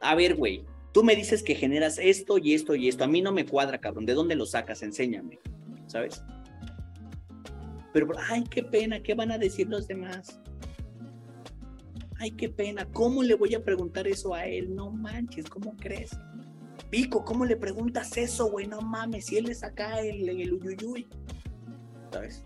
A 0.01 0.13
ver, 0.13 0.35
güey, 0.35 0.65
Tú 0.91 1.03
me 1.03 1.15
dices 1.15 1.43
que 1.43 1.55
generas 1.55 1.99
esto 1.99 2.37
y 2.37 2.53
esto 2.53 2.75
y 2.75 2.87
esto. 2.87 3.03
A 3.03 3.07
mí 3.07 3.21
no 3.21 3.31
me 3.31 3.45
cuadra, 3.45 3.79
cabrón. 3.79 4.05
¿De 4.05 4.13
dónde 4.13 4.35
lo 4.35 4.45
sacas? 4.45 4.81
Enséñame. 4.81 5.39
¿Sabes? 5.87 6.23
Pero, 7.93 8.07
ay, 8.29 8.43
qué 8.49 8.63
pena. 8.63 9.01
¿Qué 9.01 9.13
van 9.13 9.31
a 9.31 9.37
decir 9.37 9.67
los 9.69 9.87
demás? 9.87 10.39
Ay, 12.17 12.31
qué 12.31 12.49
pena. 12.49 12.85
¿Cómo 12.91 13.23
le 13.23 13.35
voy 13.35 13.55
a 13.55 13.63
preguntar 13.63 14.07
eso 14.07 14.33
a 14.33 14.45
él? 14.45 14.75
No 14.75 14.91
manches, 14.91 15.49
¿cómo 15.49 15.75
crees? 15.77 16.11
Pico, 16.89 17.23
¿cómo 17.23 17.45
le 17.45 17.55
preguntas 17.55 18.17
eso, 18.17 18.49
güey? 18.49 18.67
No 18.67 18.81
mames, 18.81 19.27
si 19.27 19.37
él 19.37 19.49
es 19.49 19.63
acá 19.63 19.99
el, 20.01 20.27
el 20.27 20.53
uyuyuy. 20.53 21.07
¿Sabes? 22.11 22.43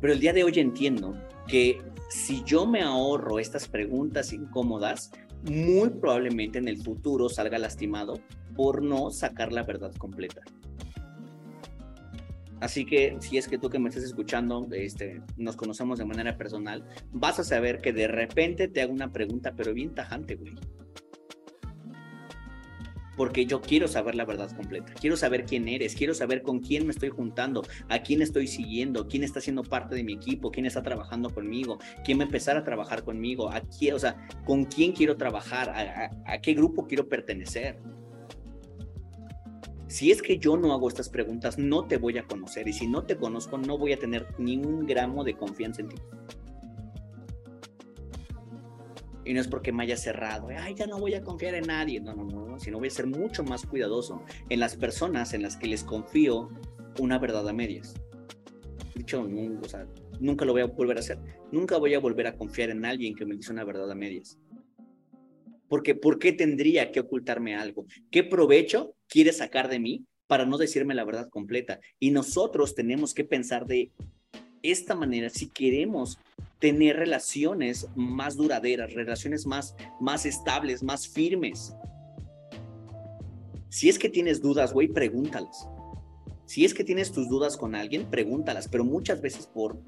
Pero 0.00 0.14
el 0.14 0.20
día 0.20 0.32
de 0.32 0.44
hoy 0.44 0.52
entiendo 0.56 1.14
que 1.46 1.80
si 2.10 2.42
yo 2.44 2.66
me 2.66 2.82
ahorro 2.82 3.38
estas 3.38 3.68
preguntas 3.68 4.32
incómodas, 4.32 5.12
muy 5.44 5.88
probablemente 5.88 6.58
en 6.58 6.68
el 6.68 6.76
futuro 6.82 7.28
salga 7.28 7.58
lastimado 7.58 8.20
por 8.56 8.82
no 8.82 9.10
sacar 9.10 9.52
la 9.52 9.62
verdad 9.62 9.94
completa. 9.94 10.42
Así 12.60 12.84
que 12.84 13.16
si 13.20 13.38
es 13.38 13.48
que 13.48 13.56
tú 13.56 13.70
que 13.70 13.78
me 13.78 13.88
estás 13.88 14.04
escuchando, 14.04 14.68
este, 14.72 15.22
nos 15.38 15.56
conocemos 15.56 15.98
de 15.98 16.04
manera 16.04 16.36
personal, 16.36 16.84
vas 17.12 17.38
a 17.38 17.44
saber 17.44 17.80
que 17.80 17.92
de 17.94 18.06
repente 18.06 18.68
te 18.68 18.82
hago 18.82 18.92
una 18.92 19.12
pregunta, 19.12 19.54
pero 19.56 19.72
bien 19.72 19.94
tajante, 19.94 20.34
güey 20.34 20.54
porque 23.20 23.44
yo 23.44 23.60
quiero 23.60 23.86
saber 23.86 24.14
la 24.14 24.24
verdad 24.24 24.50
completa, 24.56 24.94
quiero 24.98 25.14
saber 25.14 25.44
quién 25.44 25.68
eres, 25.68 25.94
quiero 25.94 26.14
saber 26.14 26.40
con 26.40 26.60
quién 26.60 26.86
me 26.86 26.92
estoy 26.92 27.10
juntando, 27.10 27.62
a 27.90 27.98
quién 27.98 28.22
estoy 28.22 28.46
siguiendo, 28.46 29.08
quién 29.08 29.24
está 29.24 29.42
siendo 29.42 29.62
parte 29.62 29.94
de 29.94 30.02
mi 30.02 30.14
equipo, 30.14 30.50
quién 30.50 30.64
está 30.64 30.82
trabajando 30.82 31.28
conmigo, 31.28 31.78
quién 32.02 32.18
va 32.18 32.22
a 32.22 32.24
empezar 32.24 32.56
a 32.56 32.64
trabajar 32.64 33.04
conmigo, 33.04 33.50
a 33.50 33.60
o 33.94 33.98
sea, 33.98 34.26
con 34.46 34.64
quién 34.64 34.92
quiero 34.92 35.18
trabajar, 35.18 35.68
a, 35.68 36.40
qué 36.40 36.54
grupo 36.54 36.86
quiero 36.86 37.10
pertenecer. 37.10 37.78
Si 39.86 40.10
es 40.10 40.22
que 40.22 40.38
yo 40.38 40.56
no 40.56 40.72
hago 40.72 40.88
estas 40.88 41.10
preguntas, 41.10 41.58
no 41.58 41.86
te 41.86 41.98
voy 41.98 42.16
a 42.16 42.22
conocer 42.22 42.68
y 42.68 42.72
si 42.72 42.86
no 42.86 43.04
te 43.04 43.18
conozco, 43.18 43.58
no 43.58 43.76
voy 43.76 43.92
a 43.92 43.98
tener 43.98 44.28
ni 44.38 44.56
un 44.56 44.86
gramo 44.86 45.24
de 45.24 45.36
confianza 45.36 45.82
en 45.82 45.88
ti. 45.90 45.96
Y 49.24 49.34
no 49.34 49.40
es 49.40 49.48
porque 49.48 49.72
me 49.72 49.82
haya 49.82 49.96
cerrado, 49.96 50.48
ay, 50.56 50.74
ya 50.74 50.86
no 50.86 50.98
voy 50.98 51.14
a 51.14 51.22
confiar 51.22 51.54
en 51.54 51.66
nadie. 51.66 52.00
No, 52.00 52.14
no, 52.14 52.24
no, 52.24 52.58
sino 52.58 52.78
voy 52.78 52.88
a 52.88 52.90
ser 52.90 53.06
mucho 53.06 53.44
más 53.44 53.66
cuidadoso 53.66 54.22
en 54.48 54.60
las 54.60 54.76
personas 54.76 55.34
en 55.34 55.42
las 55.42 55.56
que 55.56 55.66
les 55.66 55.84
confío 55.84 56.48
una 56.98 57.18
verdad 57.18 57.48
a 57.48 57.52
medias. 57.52 57.94
Dicho, 58.94 59.22
o 59.22 59.68
sea, 59.68 59.86
nunca 60.20 60.44
lo 60.44 60.52
voy 60.52 60.62
a 60.62 60.66
volver 60.66 60.96
a 60.96 61.00
hacer. 61.00 61.18
Nunca 61.52 61.78
voy 61.78 61.94
a 61.94 62.00
volver 62.00 62.26
a 62.26 62.36
confiar 62.36 62.70
en 62.70 62.84
alguien 62.84 63.14
que 63.14 63.26
me 63.26 63.36
dice 63.36 63.52
una 63.52 63.64
verdad 63.64 63.90
a 63.90 63.94
medias. 63.94 64.38
Porque, 65.68 65.94
¿por 65.94 66.18
qué 66.18 66.32
tendría 66.32 66.90
que 66.90 67.00
ocultarme 67.00 67.54
algo? 67.54 67.86
¿Qué 68.10 68.24
provecho 68.24 68.94
quiere 69.08 69.32
sacar 69.32 69.68
de 69.68 69.78
mí 69.78 70.04
para 70.26 70.44
no 70.44 70.58
decirme 70.58 70.94
la 70.94 71.04
verdad 71.04 71.28
completa? 71.28 71.80
Y 71.98 72.10
nosotros 72.10 72.74
tenemos 72.74 73.14
que 73.14 73.24
pensar 73.24 73.66
de 73.66 73.92
esta 74.62 74.94
manera 74.94 75.30
si 75.30 75.48
queremos 75.48 76.18
tener 76.60 76.96
relaciones 76.96 77.88
más 77.96 78.36
duraderas, 78.36 78.92
relaciones 78.92 79.46
más, 79.46 79.74
más 79.98 80.26
estables, 80.26 80.82
más 80.82 81.08
firmes. 81.08 81.74
Si 83.70 83.88
es 83.88 83.98
que 83.98 84.08
tienes 84.08 84.40
dudas, 84.40 84.72
güey, 84.72 84.88
pregúntalas. 84.88 85.68
Si 86.44 86.64
es 86.64 86.74
que 86.74 86.84
tienes 86.84 87.12
tus 87.12 87.28
dudas 87.28 87.56
con 87.56 87.74
alguien, 87.74 88.10
pregúntalas, 88.10 88.68
pero 88.68 88.84
muchas 88.84 89.20
veces 89.20 89.46
por 89.46 89.80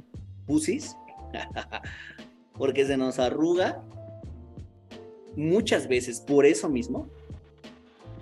pusis, 0.47 0.97
porque 2.59 2.87
se 2.87 2.97
nos 2.97 3.19
arruga, 3.19 3.85
muchas 5.37 5.89
veces 5.89 6.21
por 6.21 6.47
eso 6.47 6.69
mismo, 6.69 7.09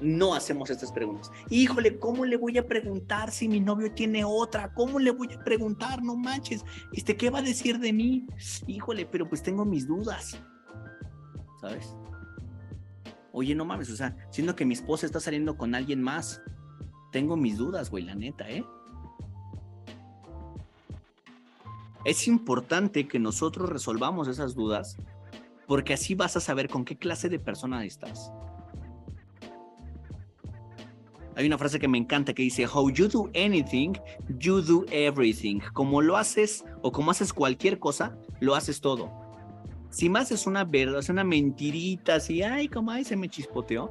no 0.00 0.34
hacemos 0.34 0.70
estas 0.70 0.92
preguntas. 0.92 1.30
Híjole, 1.48 1.98
¿cómo 1.98 2.24
le 2.24 2.36
voy 2.36 2.58
a 2.58 2.66
preguntar 2.66 3.30
si 3.30 3.48
mi 3.48 3.60
novio 3.60 3.92
tiene 3.92 4.24
otra? 4.24 4.72
¿Cómo 4.74 4.98
le 4.98 5.10
voy 5.10 5.32
a 5.32 5.44
preguntar? 5.44 6.02
No 6.02 6.16
manches, 6.16 6.64
este, 6.92 7.16
¿qué 7.16 7.30
va 7.30 7.40
a 7.40 7.42
decir 7.42 7.78
de 7.78 7.92
mí? 7.92 8.26
Híjole, 8.66 9.06
pero 9.06 9.28
pues 9.28 9.42
tengo 9.42 9.64
mis 9.64 9.86
dudas. 9.86 10.40
¿Sabes? 11.60 11.94
Oye, 13.32 13.54
no 13.54 13.64
mames, 13.64 13.90
o 13.90 13.96
sea, 13.96 14.16
siendo 14.30 14.56
que 14.56 14.64
mi 14.64 14.74
esposa 14.74 15.06
está 15.06 15.20
saliendo 15.20 15.56
con 15.56 15.74
alguien 15.74 16.02
más, 16.02 16.42
tengo 17.12 17.36
mis 17.36 17.58
dudas, 17.58 17.90
güey, 17.90 18.04
la 18.04 18.14
neta, 18.14 18.48
¿eh? 18.50 18.64
Es 22.04 22.26
importante 22.26 23.06
que 23.06 23.18
nosotros 23.18 23.68
resolvamos 23.68 24.26
esas 24.26 24.54
dudas 24.54 24.96
porque 25.66 25.92
así 25.92 26.14
vas 26.14 26.36
a 26.36 26.40
saber 26.40 26.68
con 26.68 26.84
qué 26.84 26.96
clase 26.96 27.28
de 27.28 27.38
persona 27.38 27.84
estás. 27.84 28.32
Hay 31.40 31.46
una 31.46 31.56
frase 31.56 31.78
que 31.78 31.88
me 31.88 31.96
encanta 31.96 32.34
que 32.34 32.42
dice, 32.42 32.66
How 32.66 32.90
you 32.90 33.08
do 33.08 33.30
anything, 33.34 33.94
you 34.38 34.60
do 34.60 34.84
everything. 34.90 35.60
Como 35.72 36.02
lo 36.02 36.18
haces 36.18 36.66
o 36.82 36.92
como 36.92 37.12
haces 37.12 37.32
cualquier 37.32 37.78
cosa, 37.78 38.14
lo 38.40 38.54
haces 38.54 38.82
todo. 38.82 39.10
Si 39.88 40.10
más 40.10 40.32
es 40.32 40.46
una 40.46 40.64
verdad, 40.64 40.98
es 40.98 41.08
una 41.08 41.24
mentirita 41.24 42.16
así, 42.16 42.42
ay, 42.42 42.68
como 42.68 42.90
ay, 42.90 43.04
se 43.04 43.16
me 43.16 43.30
chispoteó. 43.30 43.90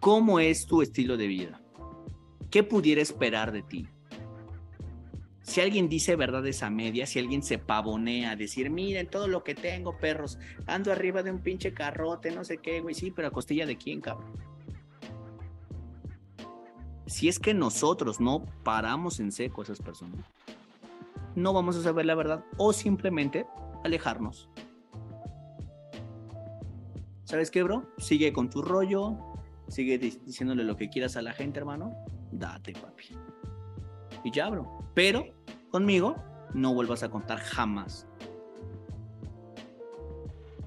¿Cómo 0.00 0.38
es 0.38 0.66
tu 0.66 0.82
estilo 0.82 1.16
de 1.16 1.28
vida? 1.28 1.62
¿Qué 2.50 2.62
pudiera 2.62 3.00
esperar 3.00 3.50
de 3.50 3.62
ti? 3.62 3.88
Si 5.40 5.62
alguien 5.62 5.88
dice 5.88 6.14
verdades 6.14 6.62
a 6.62 6.68
media, 6.68 7.06
si 7.06 7.20
alguien 7.20 7.42
se 7.42 7.56
pavonea 7.56 8.36
decir, 8.36 8.68
miren 8.68 9.06
todo 9.06 9.28
lo 9.28 9.42
que 9.42 9.54
tengo, 9.54 9.96
perros, 9.96 10.38
ando 10.66 10.92
arriba 10.92 11.22
de 11.22 11.30
un 11.30 11.40
pinche 11.40 11.72
carrote, 11.72 12.32
no 12.32 12.44
sé 12.44 12.58
qué, 12.58 12.82
güey, 12.82 12.94
sí, 12.94 13.10
pero 13.10 13.28
a 13.28 13.30
costilla 13.30 13.64
de 13.64 13.78
quién, 13.78 14.02
cabrón 14.02 14.53
si 17.06 17.28
es 17.28 17.38
que 17.38 17.54
nosotros 17.54 18.20
no 18.20 18.44
paramos 18.62 19.20
en 19.20 19.32
seco 19.32 19.60
a 19.60 19.64
esas 19.64 19.80
personas, 19.80 20.24
no 21.34 21.52
vamos 21.52 21.76
a 21.76 21.82
saber 21.82 22.06
la 22.06 22.14
verdad 22.14 22.44
o 22.56 22.72
simplemente 22.72 23.46
alejarnos. 23.84 24.48
¿Sabes 27.24 27.50
qué, 27.50 27.62
bro? 27.62 27.86
Sigue 27.98 28.32
con 28.32 28.50
tu 28.50 28.62
rollo, 28.62 29.16
sigue 29.68 29.98
diciéndole 29.98 30.64
lo 30.64 30.76
que 30.76 30.88
quieras 30.88 31.16
a 31.16 31.22
la 31.22 31.32
gente, 31.32 31.58
hermano. 31.58 31.94
Date, 32.30 32.72
papi. 32.72 33.16
Y 34.22 34.30
ya, 34.30 34.48
bro. 34.50 34.78
Pero 34.94 35.24
conmigo 35.70 36.16
no 36.54 36.74
vuelvas 36.74 37.02
a 37.02 37.10
contar 37.10 37.38
jamás. 37.38 38.06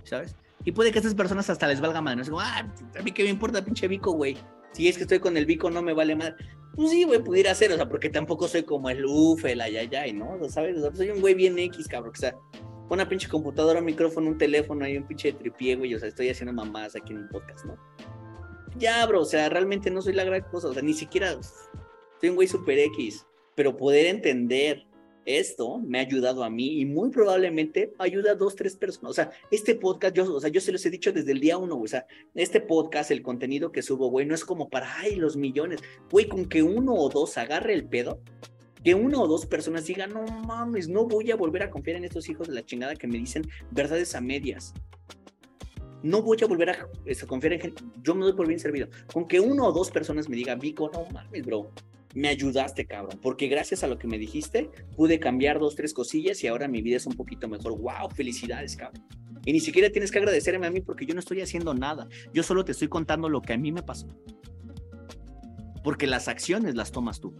¿Sabes? 0.03 0.35
Y 0.65 0.71
puede 0.71 0.91
que 0.91 0.97
a 0.97 1.01
estas 1.01 1.15
personas 1.15 1.49
hasta 1.49 1.67
les 1.67 1.79
valga 1.79 2.01
madre. 2.01 2.23
No 2.29 2.39
ah, 2.39 2.67
a 2.99 3.03
mí 3.03 3.11
qué 3.11 3.23
me 3.23 3.29
importa, 3.29 3.63
pinche 3.63 3.87
bico, 3.87 4.11
güey 4.11 4.37
si 4.71 4.87
es 4.87 4.97
que 4.97 5.03
estoy 5.03 5.19
con 5.19 5.37
el 5.37 5.45
bico, 5.45 5.69
no 5.69 5.81
me 5.81 5.93
vale 5.93 6.15
mal. 6.15 6.35
Pues 6.75 6.91
sí, 6.91 7.03
güey, 7.03 7.23
pudiera 7.23 7.55
ser, 7.55 7.71
o 7.71 7.75
sea, 7.75 7.89
porque 7.89 8.09
tampoco 8.09 8.47
soy 8.47 8.63
como 8.63 8.89
el 8.89 9.03
UF, 9.05 9.45
el 9.45 9.61
ayayay, 9.61 10.13
¿no? 10.13 10.37
¿Sabes? 10.49 10.77
O 10.77 10.81
sea, 10.81 10.95
soy 10.95 11.09
un 11.09 11.21
güey 11.21 11.33
bien 11.33 11.57
X, 11.57 11.87
cabrón, 11.87 12.13
o 12.15 12.19
sea, 12.19 12.35
una 12.89 13.09
pinche 13.09 13.27
computadora, 13.27 13.79
un 13.79 13.85
micrófono, 13.85 14.29
un 14.29 14.37
teléfono 14.37 14.87
y 14.87 14.97
un 14.97 15.07
pinche 15.07 15.33
tripié, 15.33 15.75
güey, 15.75 15.93
o 15.95 15.99
sea, 15.99 16.07
estoy 16.07 16.29
haciendo 16.29 16.53
mamás 16.53 16.95
aquí 16.95 17.13
en 17.13 17.19
un 17.19 17.29
podcast, 17.29 17.65
¿no? 17.65 17.75
Ya, 18.77 19.05
bro, 19.05 19.21
o 19.21 19.25
sea, 19.25 19.49
realmente 19.49 19.89
no 19.89 20.01
soy 20.01 20.13
la 20.13 20.23
gran 20.23 20.41
cosa, 20.43 20.67
o 20.69 20.73
sea, 20.73 20.83
ni 20.83 20.93
siquiera 20.93 21.37
soy 22.19 22.29
un 22.29 22.35
güey 22.35 22.47
super 22.47 22.77
X, 22.77 23.25
pero 23.55 23.75
poder 23.75 24.05
entender 24.05 24.86
esto 25.27 25.77
me 25.79 25.99
ha 25.99 26.03
ayudado 26.03 26.41
a 26.43 26.49
mí 26.49 26.79
y 26.79 26.85
muy 26.85 27.09
probablemente 27.09 27.93
ayuda 27.99 28.31
a 28.31 28.35
dos, 28.35 28.55
tres 28.55 28.77
personas. 28.77 29.11
O 29.11 29.13
sea, 29.13 29.29
este 29.51 29.75
podcast, 29.75 30.15
yo, 30.15 30.33
o 30.33 30.39
sea, 30.39 30.49
yo 30.49 30.61
se 30.61 30.71
los 30.71 30.85
he 30.85 30.89
dicho 30.89 31.11
desde 31.11 31.33
el 31.33 31.41
día 31.41 31.57
uno, 31.57 31.77
O 31.77 31.87
sea, 31.87 32.07
este 32.33 32.61
podcast, 32.61 33.11
el 33.11 33.21
contenido 33.21 33.73
que 33.73 33.81
subo, 33.81 34.09
güey, 34.09 34.25
no 34.25 34.33
es 34.33 34.45
como 34.45 34.69
para, 34.69 34.99
ay, 34.99 35.17
los 35.17 35.35
millones. 35.35 35.81
Güey, 36.09 36.29
con 36.29 36.45
que 36.45 36.63
uno 36.63 36.93
o 36.93 37.09
dos 37.09 37.37
agarre 37.37 37.73
el 37.73 37.85
pedo, 37.85 38.21
que 38.83 38.95
uno 38.95 39.21
o 39.21 39.27
dos 39.27 39.45
personas 39.45 39.85
digan, 39.85 40.13
no 40.13 40.23
mames, 40.23 40.87
no 40.87 41.05
voy 41.05 41.29
a 41.31 41.35
volver 41.35 41.63
a 41.63 41.69
confiar 41.69 41.97
en 41.97 42.05
estos 42.05 42.29
hijos 42.29 42.47
de 42.47 42.53
la 42.53 42.65
chingada 42.65 42.95
que 42.95 43.07
me 43.07 43.17
dicen 43.17 43.43
verdades 43.71 44.15
a 44.15 44.21
medias. 44.21 44.73
No 46.03 46.21
voy 46.21 46.37
a 46.41 46.47
volver 46.47 46.69
a, 46.69 46.73
a 46.73 47.27
confiar 47.27 47.53
en 47.53 47.59
gente. 47.59 47.83
Yo 48.01 48.15
me 48.15 48.23
doy 48.23 48.33
por 48.33 48.47
bien 48.47 48.61
servido. 48.61 48.87
Con 49.11 49.27
que 49.27 49.41
uno 49.41 49.65
o 49.65 49.71
dos 49.73 49.91
personas 49.91 50.29
me 50.29 50.37
digan, 50.37 50.57
Vico, 50.57 50.89
no 50.93 51.05
mames, 51.11 51.45
bro 51.45 51.69
me 52.17 52.29
ayudaste, 52.29 52.87
cabrón, 52.87 53.19
porque 53.21 53.47
gracias 53.47 53.83
a 53.83 53.87
lo 53.87 53.99
que 53.99 54.07
me 54.07 54.17
dijiste, 54.17 54.71
pude 54.95 55.19
cambiar 55.19 55.59
dos, 55.59 55.75
tres 55.75 55.93
cosillas 55.93 56.43
y 56.43 56.47
ahora 56.47 56.67
mi 56.67 56.81
vida 56.81 56.97
es 56.97 57.05
un 57.05 57.13
poquito 57.13 57.47
mejor. 57.47 57.77
¡Wow! 57.77 58.09
Felicidades, 58.15 58.75
cabrón. 58.75 59.05
Y 59.45 59.53
ni 59.53 59.59
siquiera 59.59 59.91
tienes 59.91 60.11
que 60.11 60.17
agradecerme 60.17 60.65
a 60.65 60.71
mí 60.71 60.81
porque 60.81 61.05
yo 61.05 61.13
no 61.13 61.19
estoy 61.19 61.41
haciendo 61.41 61.75
nada. 61.75 62.07
Yo 62.33 62.41
solo 62.41 62.65
te 62.65 62.71
estoy 62.71 62.87
contando 62.87 63.29
lo 63.29 63.41
que 63.41 63.53
a 63.53 63.57
mí 63.57 63.71
me 63.71 63.83
pasó. 63.83 64.07
Porque 65.83 66.07
las 66.07 66.27
acciones 66.27 66.73
las 66.73 66.91
tomas 66.91 67.19
tú. 67.19 67.35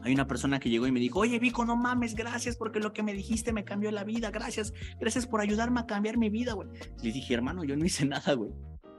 Hay 0.00 0.12
una 0.12 0.26
persona 0.26 0.58
que 0.58 0.68
llegó 0.68 0.88
y 0.88 0.92
me 0.92 0.98
dijo, 0.98 1.20
oye 1.20 1.38
Vico, 1.38 1.64
no 1.64 1.76
mames, 1.76 2.16
gracias 2.16 2.56
porque 2.56 2.80
lo 2.80 2.92
que 2.92 3.04
me 3.04 3.14
dijiste 3.14 3.52
me 3.52 3.64
cambió 3.64 3.92
la 3.92 4.02
vida, 4.02 4.32
gracias, 4.32 4.74
gracias 4.98 5.28
por 5.28 5.40
ayudarme 5.40 5.78
a 5.78 5.86
cambiar 5.86 6.18
mi 6.18 6.28
vida, 6.28 6.54
güey. 6.54 6.68
Le 7.04 7.12
dije, 7.12 7.34
hermano, 7.34 7.62
yo 7.62 7.76
no 7.76 7.84
hice 7.84 8.04
nada, 8.04 8.34
güey. 8.34 8.50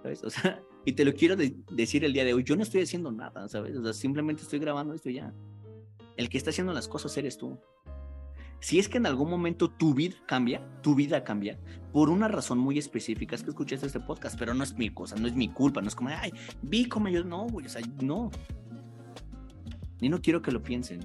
¿Sabes? 0.02 0.24
O 0.24 0.30
sea, 0.30 0.64
y 0.86 0.93
te 0.93 1.06
lo 1.06 1.13
quiero 1.13 1.36
decir 1.72 2.04
el 2.04 2.13
día 2.13 2.26
de 2.26 2.34
hoy, 2.34 2.43
yo 2.43 2.56
no 2.56 2.63
estoy 2.63 2.82
haciendo 2.82 3.12
nada, 3.12 3.48
¿sabes? 3.48 3.76
Simplemente 3.96 4.43
estoy 4.43 4.60
grabando 4.60 4.93
esto 4.93 5.10
ya. 5.10 5.34
El 6.17 6.30
que 6.30 6.38
está 6.38 6.50
haciendo 6.50 6.74
las 6.74 6.88
cosas 6.88 7.15
eres 7.17 7.38
tú. 7.38 7.58
Si 8.60 8.80
es 8.80 8.88
que 8.88 8.98
en 8.98 9.06
algún 9.06 9.30
momento 9.30 9.69
tu 9.69 9.93
vida 9.93 10.15
cambia, 10.26 10.65
tu 10.82 10.96
vida 10.96 11.24
cambia, 11.24 11.60
por 11.91 12.10
una 12.10 12.30
razón 12.30 12.60
muy 12.60 12.78
específica, 12.78 13.36
es 13.36 13.43
que 13.43 13.50
escuchaste 13.50 13.88
este 13.88 14.00
podcast, 14.00 14.39
pero 14.39 14.54
no 14.54 14.63
es 14.63 14.78
mi 14.78 14.89
cosa, 14.89 15.15
no 15.17 15.28
es 15.28 15.36
mi 15.36 15.50
culpa, 15.50 15.82
no 15.82 15.88
es 15.88 15.96
como, 15.96 16.10
ay, 16.10 16.32
vi 16.62 16.86
como 16.86 17.10
yo, 17.10 17.24
no, 17.24 17.46
güey, 17.48 17.65
o 17.65 17.69
sea, 17.69 17.82
no. 18.02 18.32
Y 20.00 20.08
no 20.08 20.22
quiero 20.22 20.41
que 20.41 20.52
lo 20.52 20.63
piensen. 20.63 21.02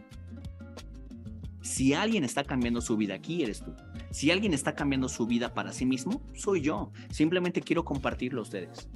Si 1.61 1.95
alguien 1.95 2.25
está 2.25 2.45
cambiando 2.45 2.81
su 2.81 2.97
vida 2.97 3.15
aquí, 3.15 3.43
eres 3.43 3.61
tú. 3.61 3.75
Si 4.11 4.31
alguien 4.31 4.55
está 4.55 4.75
cambiando 4.75 5.09
su 5.09 5.27
vida 5.27 5.53
para 5.53 5.73
sí 5.73 5.85
mismo, 5.85 6.23
soy 6.35 6.63
yo. 6.63 6.93
Simplemente 7.11 7.61
quiero 7.61 7.85
compartirlo 7.85 8.41
a 8.41 8.43
ustedes. 8.43 8.89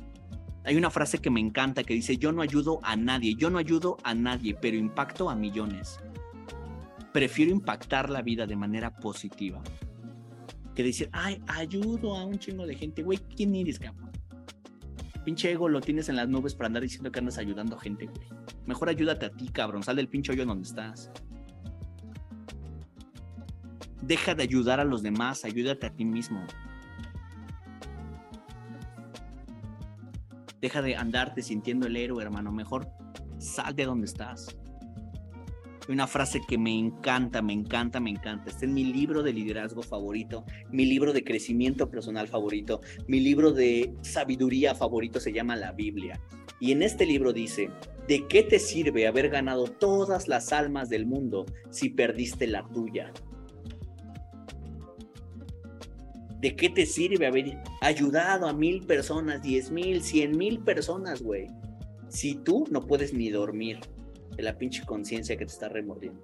Hay 0.65 0.77
una 0.77 0.91
frase 0.91 1.19
que 1.19 1.31
me 1.31 1.41
encanta 1.41 1.83
que 1.83 1.95
dice, 1.95 2.17
yo 2.19 2.31
no 2.33 2.43
ayudo 2.43 2.79
a 2.83 2.97
nadie, 2.97 3.35
yo 3.35 3.51
no 3.51 3.59
ayudo 3.59 3.97
a 4.05 4.15
nadie, 4.15 4.55
pero 4.55 4.77
impacto 4.77 5.29
a 5.29 5.35
millones. 5.35 5.99
Prefiero 7.13 7.51
impactar 7.51 8.09
la 8.09 8.23
vida 8.23 8.47
de 8.47 8.57
manera 8.57 8.97
positiva 8.97 9.63
que 10.75 10.83
decir, 10.83 11.09
ay, 11.13 11.43
ayudo 11.49 12.17
a 12.17 12.25
un 12.25 12.39
chingo 12.39 12.67
de 12.67 12.75
gente. 12.75 13.03
Güey, 13.03 13.19
¿quién 13.37 13.55
eres, 13.55 13.79
cabrón? 13.79 14.11
Pinche 15.25 15.53
ego 15.53 15.69
lo 15.69 15.81
tienes 15.81 16.09
en 16.09 16.17
las 16.17 16.29
nubes 16.29 16.55
para 16.55 16.69
andar 16.69 16.83
diciendo 16.83 17.13
que 17.13 17.19
andas 17.19 17.39
ayudando 17.39 17.77
a 17.77 17.81
gente, 17.81 18.07
güey. 18.07 18.27
Mejor 18.67 18.89
ayúdate 18.89 19.27
a 19.27 19.31
ti, 19.31 19.49
cabrón. 19.49 19.83
Sal 19.83 19.97
del 19.97 20.09
pinche 20.09 20.33
hoyo 20.33 20.47
donde 20.47 20.67
estás. 20.67 21.11
Deja 24.01 24.35
de 24.35 24.43
ayudar 24.43 24.81
a 24.81 24.85
los 24.85 25.03
demás, 25.03 25.45
ayúdate 25.45 25.87
a 25.87 25.91
ti 25.91 26.05
mismo. 26.05 26.45
Deja 30.63 30.81
de 30.81 30.95
andarte 30.95 31.43
sintiendo 31.43 31.89
el 31.89 31.97
héroe, 31.97 32.23
hermano. 32.23 32.53
Mejor 32.53 32.89
sal 33.39 33.75
de 33.75 33.85
donde 33.85 34.07
estás. 34.07 34.57
Una 35.89 36.07
frase 36.07 36.41
que 36.47 36.57
me 36.57 36.73
encanta, 36.79 37.43
me 37.43 37.53
encanta, 37.53 37.99
me 37.99 38.11
encanta. 38.11 38.49
Este 38.49 38.67
es 38.67 38.73
mi 38.73 38.85
libro 38.85 39.25
de 39.25 39.33
liderazgo 39.33 39.83
favorito, 39.83 40.45
mi 40.71 40.87
libro 40.87 41.13
de 41.13 41.25
crecimiento 41.25 41.91
personal 41.91 42.29
favorito, 42.29 42.81
mi 43.09 43.19
libro 43.19 43.51
de 43.51 43.93
sabiduría 44.03 44.77
favorito 44.77 45.19
se 45.19 45.33
llama 45.33 45.57
la 45.57 45.73
Biblia. 45.73 46.21
Y 46.61 46.71
en 46.71 46.83
este 46.83 47.05
libro 47.05 47.33
dice, 47.33 47.69
¿de 48.07 48.29
qué 48.29 48.45
te 48.45 48.61
sirve 48.61 49.09
haber 49.09 49.29
ganado 49.29 49.65
todas 49.65 50.29
las 50.29 50.53
almas 50.53 50.89
del 50.89 51.07
mundo 51.07 51.45
si 51.71 51.89
perdiste 51.89 52.47
la 52.47 52.65
tuya? 52.69 53.13
¿De 56.43 56.57
qué 56.57 56.69
te 56.69 56.87
sirve 56.87 57.29
haber 57.29 57.57
ayudado 57.81 58.49
a 58.49 58.53
mil 58.53 58.85
personas, 58.85 59.43
diez 59.43 59.71
mil, 59.71 60.03
cien 60.03 60.37
mil 60.37 60.59
personas, 60.59 61.23
güey? 61.23 61.47
Si 62.09 62.35
tú 62.35 62.67
no 62.69 62.85
puedes 62.85 63.15
ni 63.15 63.31
dormir 63.31 63.79
de 64.37 64.43
la 64.43 64.59
pinche 64.59 64.85
conciencia 64.85 65.37
que 65.37 65.47
te 65.47 65.53
está 65.53 65.69
remordiendo. 65.69 66.21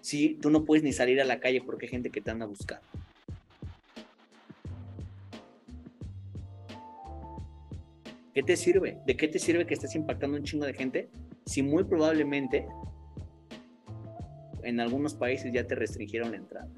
Si 0.00 0.36
tú 0.36 0.48
no 0.48 0.64
puedes 0.64 0.82
ni 0.82 0.94
salir 0.94 1.20
a 1.20 1.26
la 1.26 1.38
calle 1.38 1.60
porque 1.60 1.84
hay 1.84 1.90
gente 1.90 2.08
que 2.08 2.22
te 2.22 2.30
anda 2.30 2.46
a 2.46 2.48
buscar. 2.48 2.80
¿Qué 8.32 8.42
te 8.42 8.56
sirve? 8.56 9.02
¿De 9.04 9.18
qué 9.18 9.28
te 9.28 9.38
sirve 9.38 9.66
que 9.66 9.74
estés 9.74 9.94
impactando 9.96 10.38
un 10.38 10.44
chingo 10.44 10.64
de 10.64 10.72
gente 10.72 11.10
si 11.44 11.62
muy 11.62 11.84
probablemente 11.84 12.66
en 14.62 14.80
algunos 14.80 15.14
países 15.14 15.52
ya 15.52 15.66
te 15.66 15.74
restringieron 15.74 16.30
la 16.30 16.38
entrada. 16.38 16.68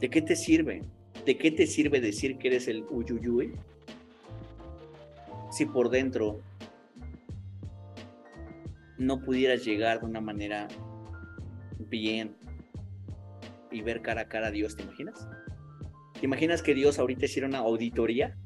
¿De 0.00 0.10
qué 0.10 0.20
te 0.20 0.36
sirve? 0.36 0.82
¿De 1.24 1.38
qué 1.38 1.50
te 1.50 1.66
sirve 1.66 2.00
decir 2.00 2.36
que 2.38 2.48
eres 2.48 2.68
el 2.68 2.84
uyuyuy? 2.90 3.54
Si 5.50 5.64
por 5.64 5.88
dentro 5.88 6.40
no 8.98 9.22
pudieras 9.22 9.64
llegar 9.64 10.00
de 10.00 10.06
una 10.06 10.20
manera 10.20 10.68
bien 11.78 12.36
y 13.70 13.80
ver 13.82 14.02
cara 14.02 14.22
a 14.22 14.28
cara 14.28 14.48
a 14.48 14.50
Dios, 14.50 14.76
¿te 14.76 14.82
imaginas? 14.82 15.26
¿Te 16.18 16.26
imaginas 16.26 16.62
que 16.62 16.74
Dios 16.74 16.98
ahorita 16.98 17.24
hiciera 17.24 17.48
una 17.48 17.58
auditoría? 17.58 18.36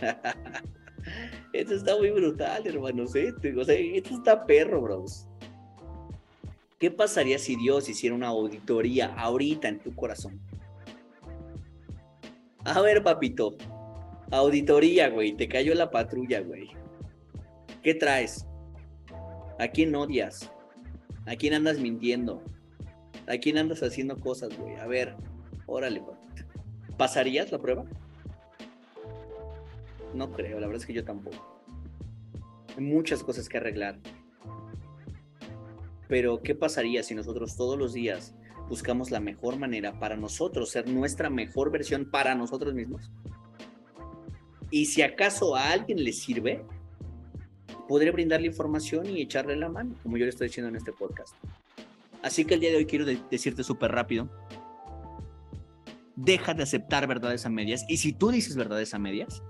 esto 1.52 1.74
está 1.74 1.96
muy 1.96 2.10
brutal, 2.10 2.66
hermanos. 2.66 3.14
¿eh? 3.14 3.32
Esto 3.42 4.14
está 4.14 4.46
perro, 4.46 4.80
bros. 4.80 5.26
¿Qué 6.78 6.90
pasaría 6.90 7.38
si 7.38 7.56
Dios 7.56 7.88
hiciera 7.88 8.14
una 8.14 8.28
auditoría 8.28 9.14
ahorita 9.14 9.68
en 9.68 9.78
tu 9.80 9.94
corazón? 9.94 10.40
A 12.64 12.80
ver, 12.80 13.02
papito. 13.02 13.56
Auditoría, 14.30 15.10
güey. 15.10 15.36
Te 15.36 15.48
cayó 15.48 15.74
la 15.74 15.90
patrulla, 15.90 16.40
güey. 16.40 16.70
¿Qué 17.82 17.94
traes? 17.94 18.46
¿A 19.58 19.68
quién 19.68 19.94
odias? 19.94 20.50
¿A 21.26 21.36
quién 21.36 21.54
andas 21.54 21.78
mintiendo? 21.78 22.42
¿A 23.26 23.36
quién 23.38 23.58
andas 23.58 23.82
haciendo 23.82 24.18
cosas, 24.18 24.56
güey? 24.58 24.76
A 24.76 24.86
ver, 24.86 25.14
órale, 25.66 26.00
papito. 26.00 26.42
¿Pasarías 26.96 27.52
la 27.52 27.58
prueba? 27.58 27.84
No 30.14 30.32
creo, 30.32 30.60
la 30.60 30.66
verdad 30.66 30.80
es 30.80 30.86
que 30.86 30.92
yo 30.92 31.04
tampoco. 31.04 31.60
Hay 32.76 32.82
muchas 32.82 33.22
cosas 33.22 33.48
que 33.48 33.58
arreglar. 33.58 33.98
Pero, 36.08 36.42
¿qué 36.42 36.54
pasaría 36.54 37.02
si 37.02 37.14
nosotros 37.14 37.56
todos 37.56 37.78
los 37.78 37.92
días 37.92 38.34
buscamos 38.68 39.10
la 39.10 39.20
mejor 39.20 39.58
manera 39.58 39.98
para 39.98 40.16
nosotros, 40.16 40.70
ser 40.70 40.88
nuestra 40.88 41.30
mejor 41.30 41.70
versión 41.70 42.10
para 42.10 42.34
nosotros 42.34 42.74
mismos. 42.74 43.10
Y 44.70 44.86
si 44.86 45.02
acaso 45.02 45.54
a 45.54 45.70
alguien 45.70 46.02
le 46.02 46.12
sirve, 46.12 46.64
podré 47.88 48.10
brindarle 48.10 48.46
información 48.46 49.06
y 49.08 49.22
echarle 49.22 49.56
la 49.56 49.68
mano, 49.68 49.94
como 50.02 50.16
yo 50.16 50.24
le 50.24 50.30
estoy 50.30 50.48
diciendo 50.48 50.68
en 50.70 50.76
este 50.76 50.92
podcast. 50.92 51.34
Así 52.22 52.44
que 52.44 52.54
el 52.54 52.60
día 52.60 52.70
de 52.70 52.76
hoy 52.76 52.86
quiero 52.86 53.04
decirte 53.04 53.62
súper 53.62 53.92
rápido, 53.92 54.30
deja 56.16 56.54
de 56.54 56.62
aceptar 56.62 57.06
verdades 57.06 57.44
a 57.44 57.50
medias 57.50 57.84
y 57.88 57.98
si 57.98 58.12
tú 58.12 58.30
dices 58.30 58.56
verdades 58.56 58.94
a 58.94 58.98
medias, 58.98 59.42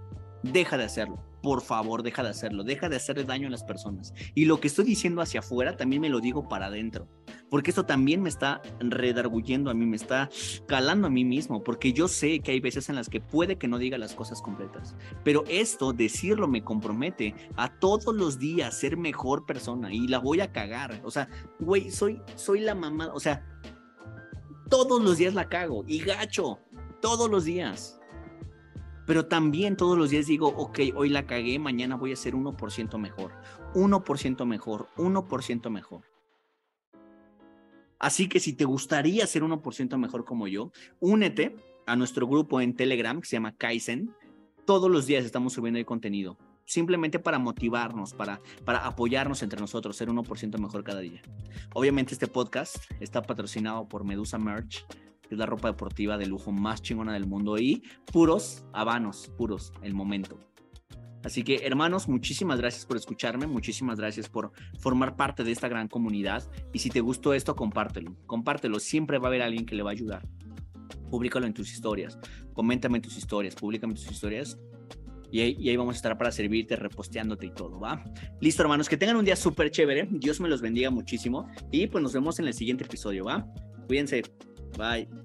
deja 0.43 0.77
de 0.77 0.85
hacerlo 0.85 1.23
por 1.45 1.61
favor, 1.61 2.03
deja 2.03 2.23
de 2.23 2.31
hacerlo, 2.31 2.65
deja 2.65 2.89
de 2.89 2.97
hacerle 2.97 3.25
daño 3.25 3.49
a 3.49 3.51
las 3.51 3.63
personas. 3.63 4.15
Y 4.35 4.47
lo 4.47 4.61
que 4.61 4.69
estoy 4.69 4.87
diciendo 4.87 5.21
hacia 5.21 5.41
afuera, 5.41 5.77
también 5.77 6.01
me 6.01 6.09
lo 6.09 6.21
digo 6.21 6.49
para 6.49 6.67
adentro, 6.67 7.07
porque 7.51 7.71
esto 7.71 7.85
también 7.85 8.23
me 8.23 8.29
está 8.29 8.63
redarguyendo 8.81 9.71
a 9.71 9.75
mí, 9.75 9.87
me 9.87 9.97
está 9.97 10.29
calando 10.67 11.07
a 11.07 11.11
mí 11.11 11.25
mismo, 11.25 11.63
porque 11.63 11.93
yo 11.93 12.09
sé 12.09 12.41
que 12.41 12.53
hay 12.53 12.61
veces 12.61 12.89
en 12.89 12.97
las 12.97 13.09
que 13.09 13.21
puede 13.21 13.57
que 13.57 13.69
no 13.69 13.79
diga 13.79 13.99
las 13.99 14.15
cosas 14.15 14.43
completas, 14.43 14.97
pero 15.23 15.45
esto, 15.49 15.93
decirlo, 15.93 16.49
me 16.49 16.65
compromete 16.65 17.35
a 17.57 17.79
todos 17.79 18.15
los 18.15 18.39
días 18.39 18.79
ser 18.79 18.97
mejor 18.97 19.47
persona 19.47 19.93
y 19.93 20.09
la 20.09 20.19
voy 20.19 20.41
a 20.41 20.53
cagar. 20.53 21.01
O 21.05 21.11
sea, 21.11 21.29
güey, 21.61 21.91
soy, 21.91 22.21
soy 22.35 22.61
la 22.61 22.75
mamá, 22.75 23.11
o 23.15 23.21
sea, 23.21 23.47
todos 24.69 25.03
los 25.03 25.19
días 25.19 25.35
la 25.35 25.49
cago 25.49 25.85
y 25.87 26.01
gacho, 26.01 26.59
todos 27.01 27.31
los 27.31 27.45
días. 27.45 28.01
Pero 29.07 29.27
también 29.27 29.77
todos 29.77 29.99
los 29.99 30.11
días 30.11 30.27
digo, 30.27 30.49
ok, 30.49 30.81
hoy 30.97 31.11
la 31.11 31.27
cagué, 31.27 31.59
mañana 31.59 31.97
voy 31.97 32.13
a 32.13 32.17
ser 32.17 32.35
1% 32.35 32.99
mejor, 32.99 33.33
1% 33.75 34.47
mejor, 34.47 34.89
1% 34.97 35.71
mejor. 35.71 36.14
Así 38.05 38.29
que 38.29 38.39
si 38.39 38.53
te 38.53 38.67
gustaría 38.67 39.27
ser 39.27 39.43
1% 39.45 39.97
mejor 39.97 40.27
como 40.27 40.47
yo, 40.47 40.73
únete 41.01 41.57
a 41.87 41.97
nuestro 41.97 42.27
grupo 42.27 42.61
en 42.61 42.77
Telegram 42.77 43.19
que 43.19 43.27
se 43.27 43.37
llama 43.37 43.57
Kaizen. 43.57 44.15
Todos 44.67 44.91
los 44.91 45.07
días 45.07 45.25
estamos 45.25 45.55
subiendo 45.55 45.79
el 45.79 45.87
contenido, 45.87 46.37
simplemente 46.67 47.19
para 47.19 47.39
motivarnos, 47.39 48.13
para, 48.13 48.43
para 48.67 48.85
apoyarnos 48.85 49.43
entre 49.43 49.59
nosotros, 49.59 49.97
ser 49.97 50.11
1% 50.11 50.59
mejor 50.59 50.85
cada 50.85 51.01
día. 51.01 51.23
Obviamente 51.73 52.13
este 52.13 52.27
podcast 52.27 52.77
está 53.01 53.23
patrocinado 53.23 53.89
por 53.89 54.05
Medusa 54.05 54.37
Merch, 54.37 54.85
es 55.31 55.39
la 55.39 55.47
ropa 55.47 55.69
deportiva 55.69 56.19
de 56.19 56.27
lujo 56.27 56.53
más 56.53 56.83
chingona 56.83 57.15
del 57.15 57.27
mundo 57.27 57.57
y 57.57 57.85
puros 58.13 58.67
habanos, 58.75 59.33
puros, 59.39 59.73
el 59.81 59.95
momento. 59.95 60.39
Así 61.25 61.43
que 61.43 61.67
hermanos, 61.67 62.07
muchísimas 62.09 62.59
gracias 62.61 62.85
por 62.85 62.97
escucharme, 62.97 63.47
muchísimas 63.47 63.99
gracias 63.99 64.29
por 64.29 64.53
formar 64.79 65.17
parte 65.17 65.43
de 65.43 65.53
esta 65.53 65.69
gran 65.69 65.89
comunidad 65.89 66.45
y 66.73 66.79
si 66.79 66.91
te 66.91 67.01
gustó 67.01 67.35
esto, 67.35 67.57
compártelo, 67.57 68.15
compártelo, 68.27 68.79
siempre 68.79 69.19
va 69.19 69.27
a 69.27 69.29
haber 69.29 69.43
alguien 69.43 69.67
que 69.67 69.75
le 69.75 69.83
va 69.83 69.91
a 69.91 69.93
ayudar. 69.93 70.27
Públicalo 71.11 71.47
en 71.47 71.55
tus 71.55 71.73
historias, 71.73 72.19
coméntame 72.53 73.01
tus 73.01 73.17
historias, 73.17 73.55
públicame 73.55 73.95
tus 73.95 74.11
historias 74.11 74.59
y 75.33 75.41
ahí, 75.41 75.57
y 75.59 75.69
ahí, 75.71 75.77
vamos 75.77 75.95
a 75.95 75.97
estar 75.97 76.17
para 76.17 76.31
servirte, 76.31 76.77
reposteándote 76.77 77.47
y 77.47 77.51
todo, 77.51 77.81
¿va? 77.81 78.05
Listo, 78.41 78.63
hermanos, 78.63 78.89
que 78.89 78.97
tengan 78.97 79.17
un 79.17 79.25
día 79.25 79.35
súper 79.35 79.71
chévere, 79.71 80.07
Dios 80.11 80.41
me 80.41 80.49
los 80.49 80.61
bendiga 80.61 80.91
muchísimo 80.91 81.49
y 81.73 81.89
pues 81.89 82.03
nos 82.03 82.13
vemos 82.13 82.39
en 82.39 82.47
el 82.47 82.55
siguiente 82.55 82.85
episodio, 82.85 83.25
¿va? 83.25 83.45
Cuídense. 83.89 84.23
Bye. 84.77 85.24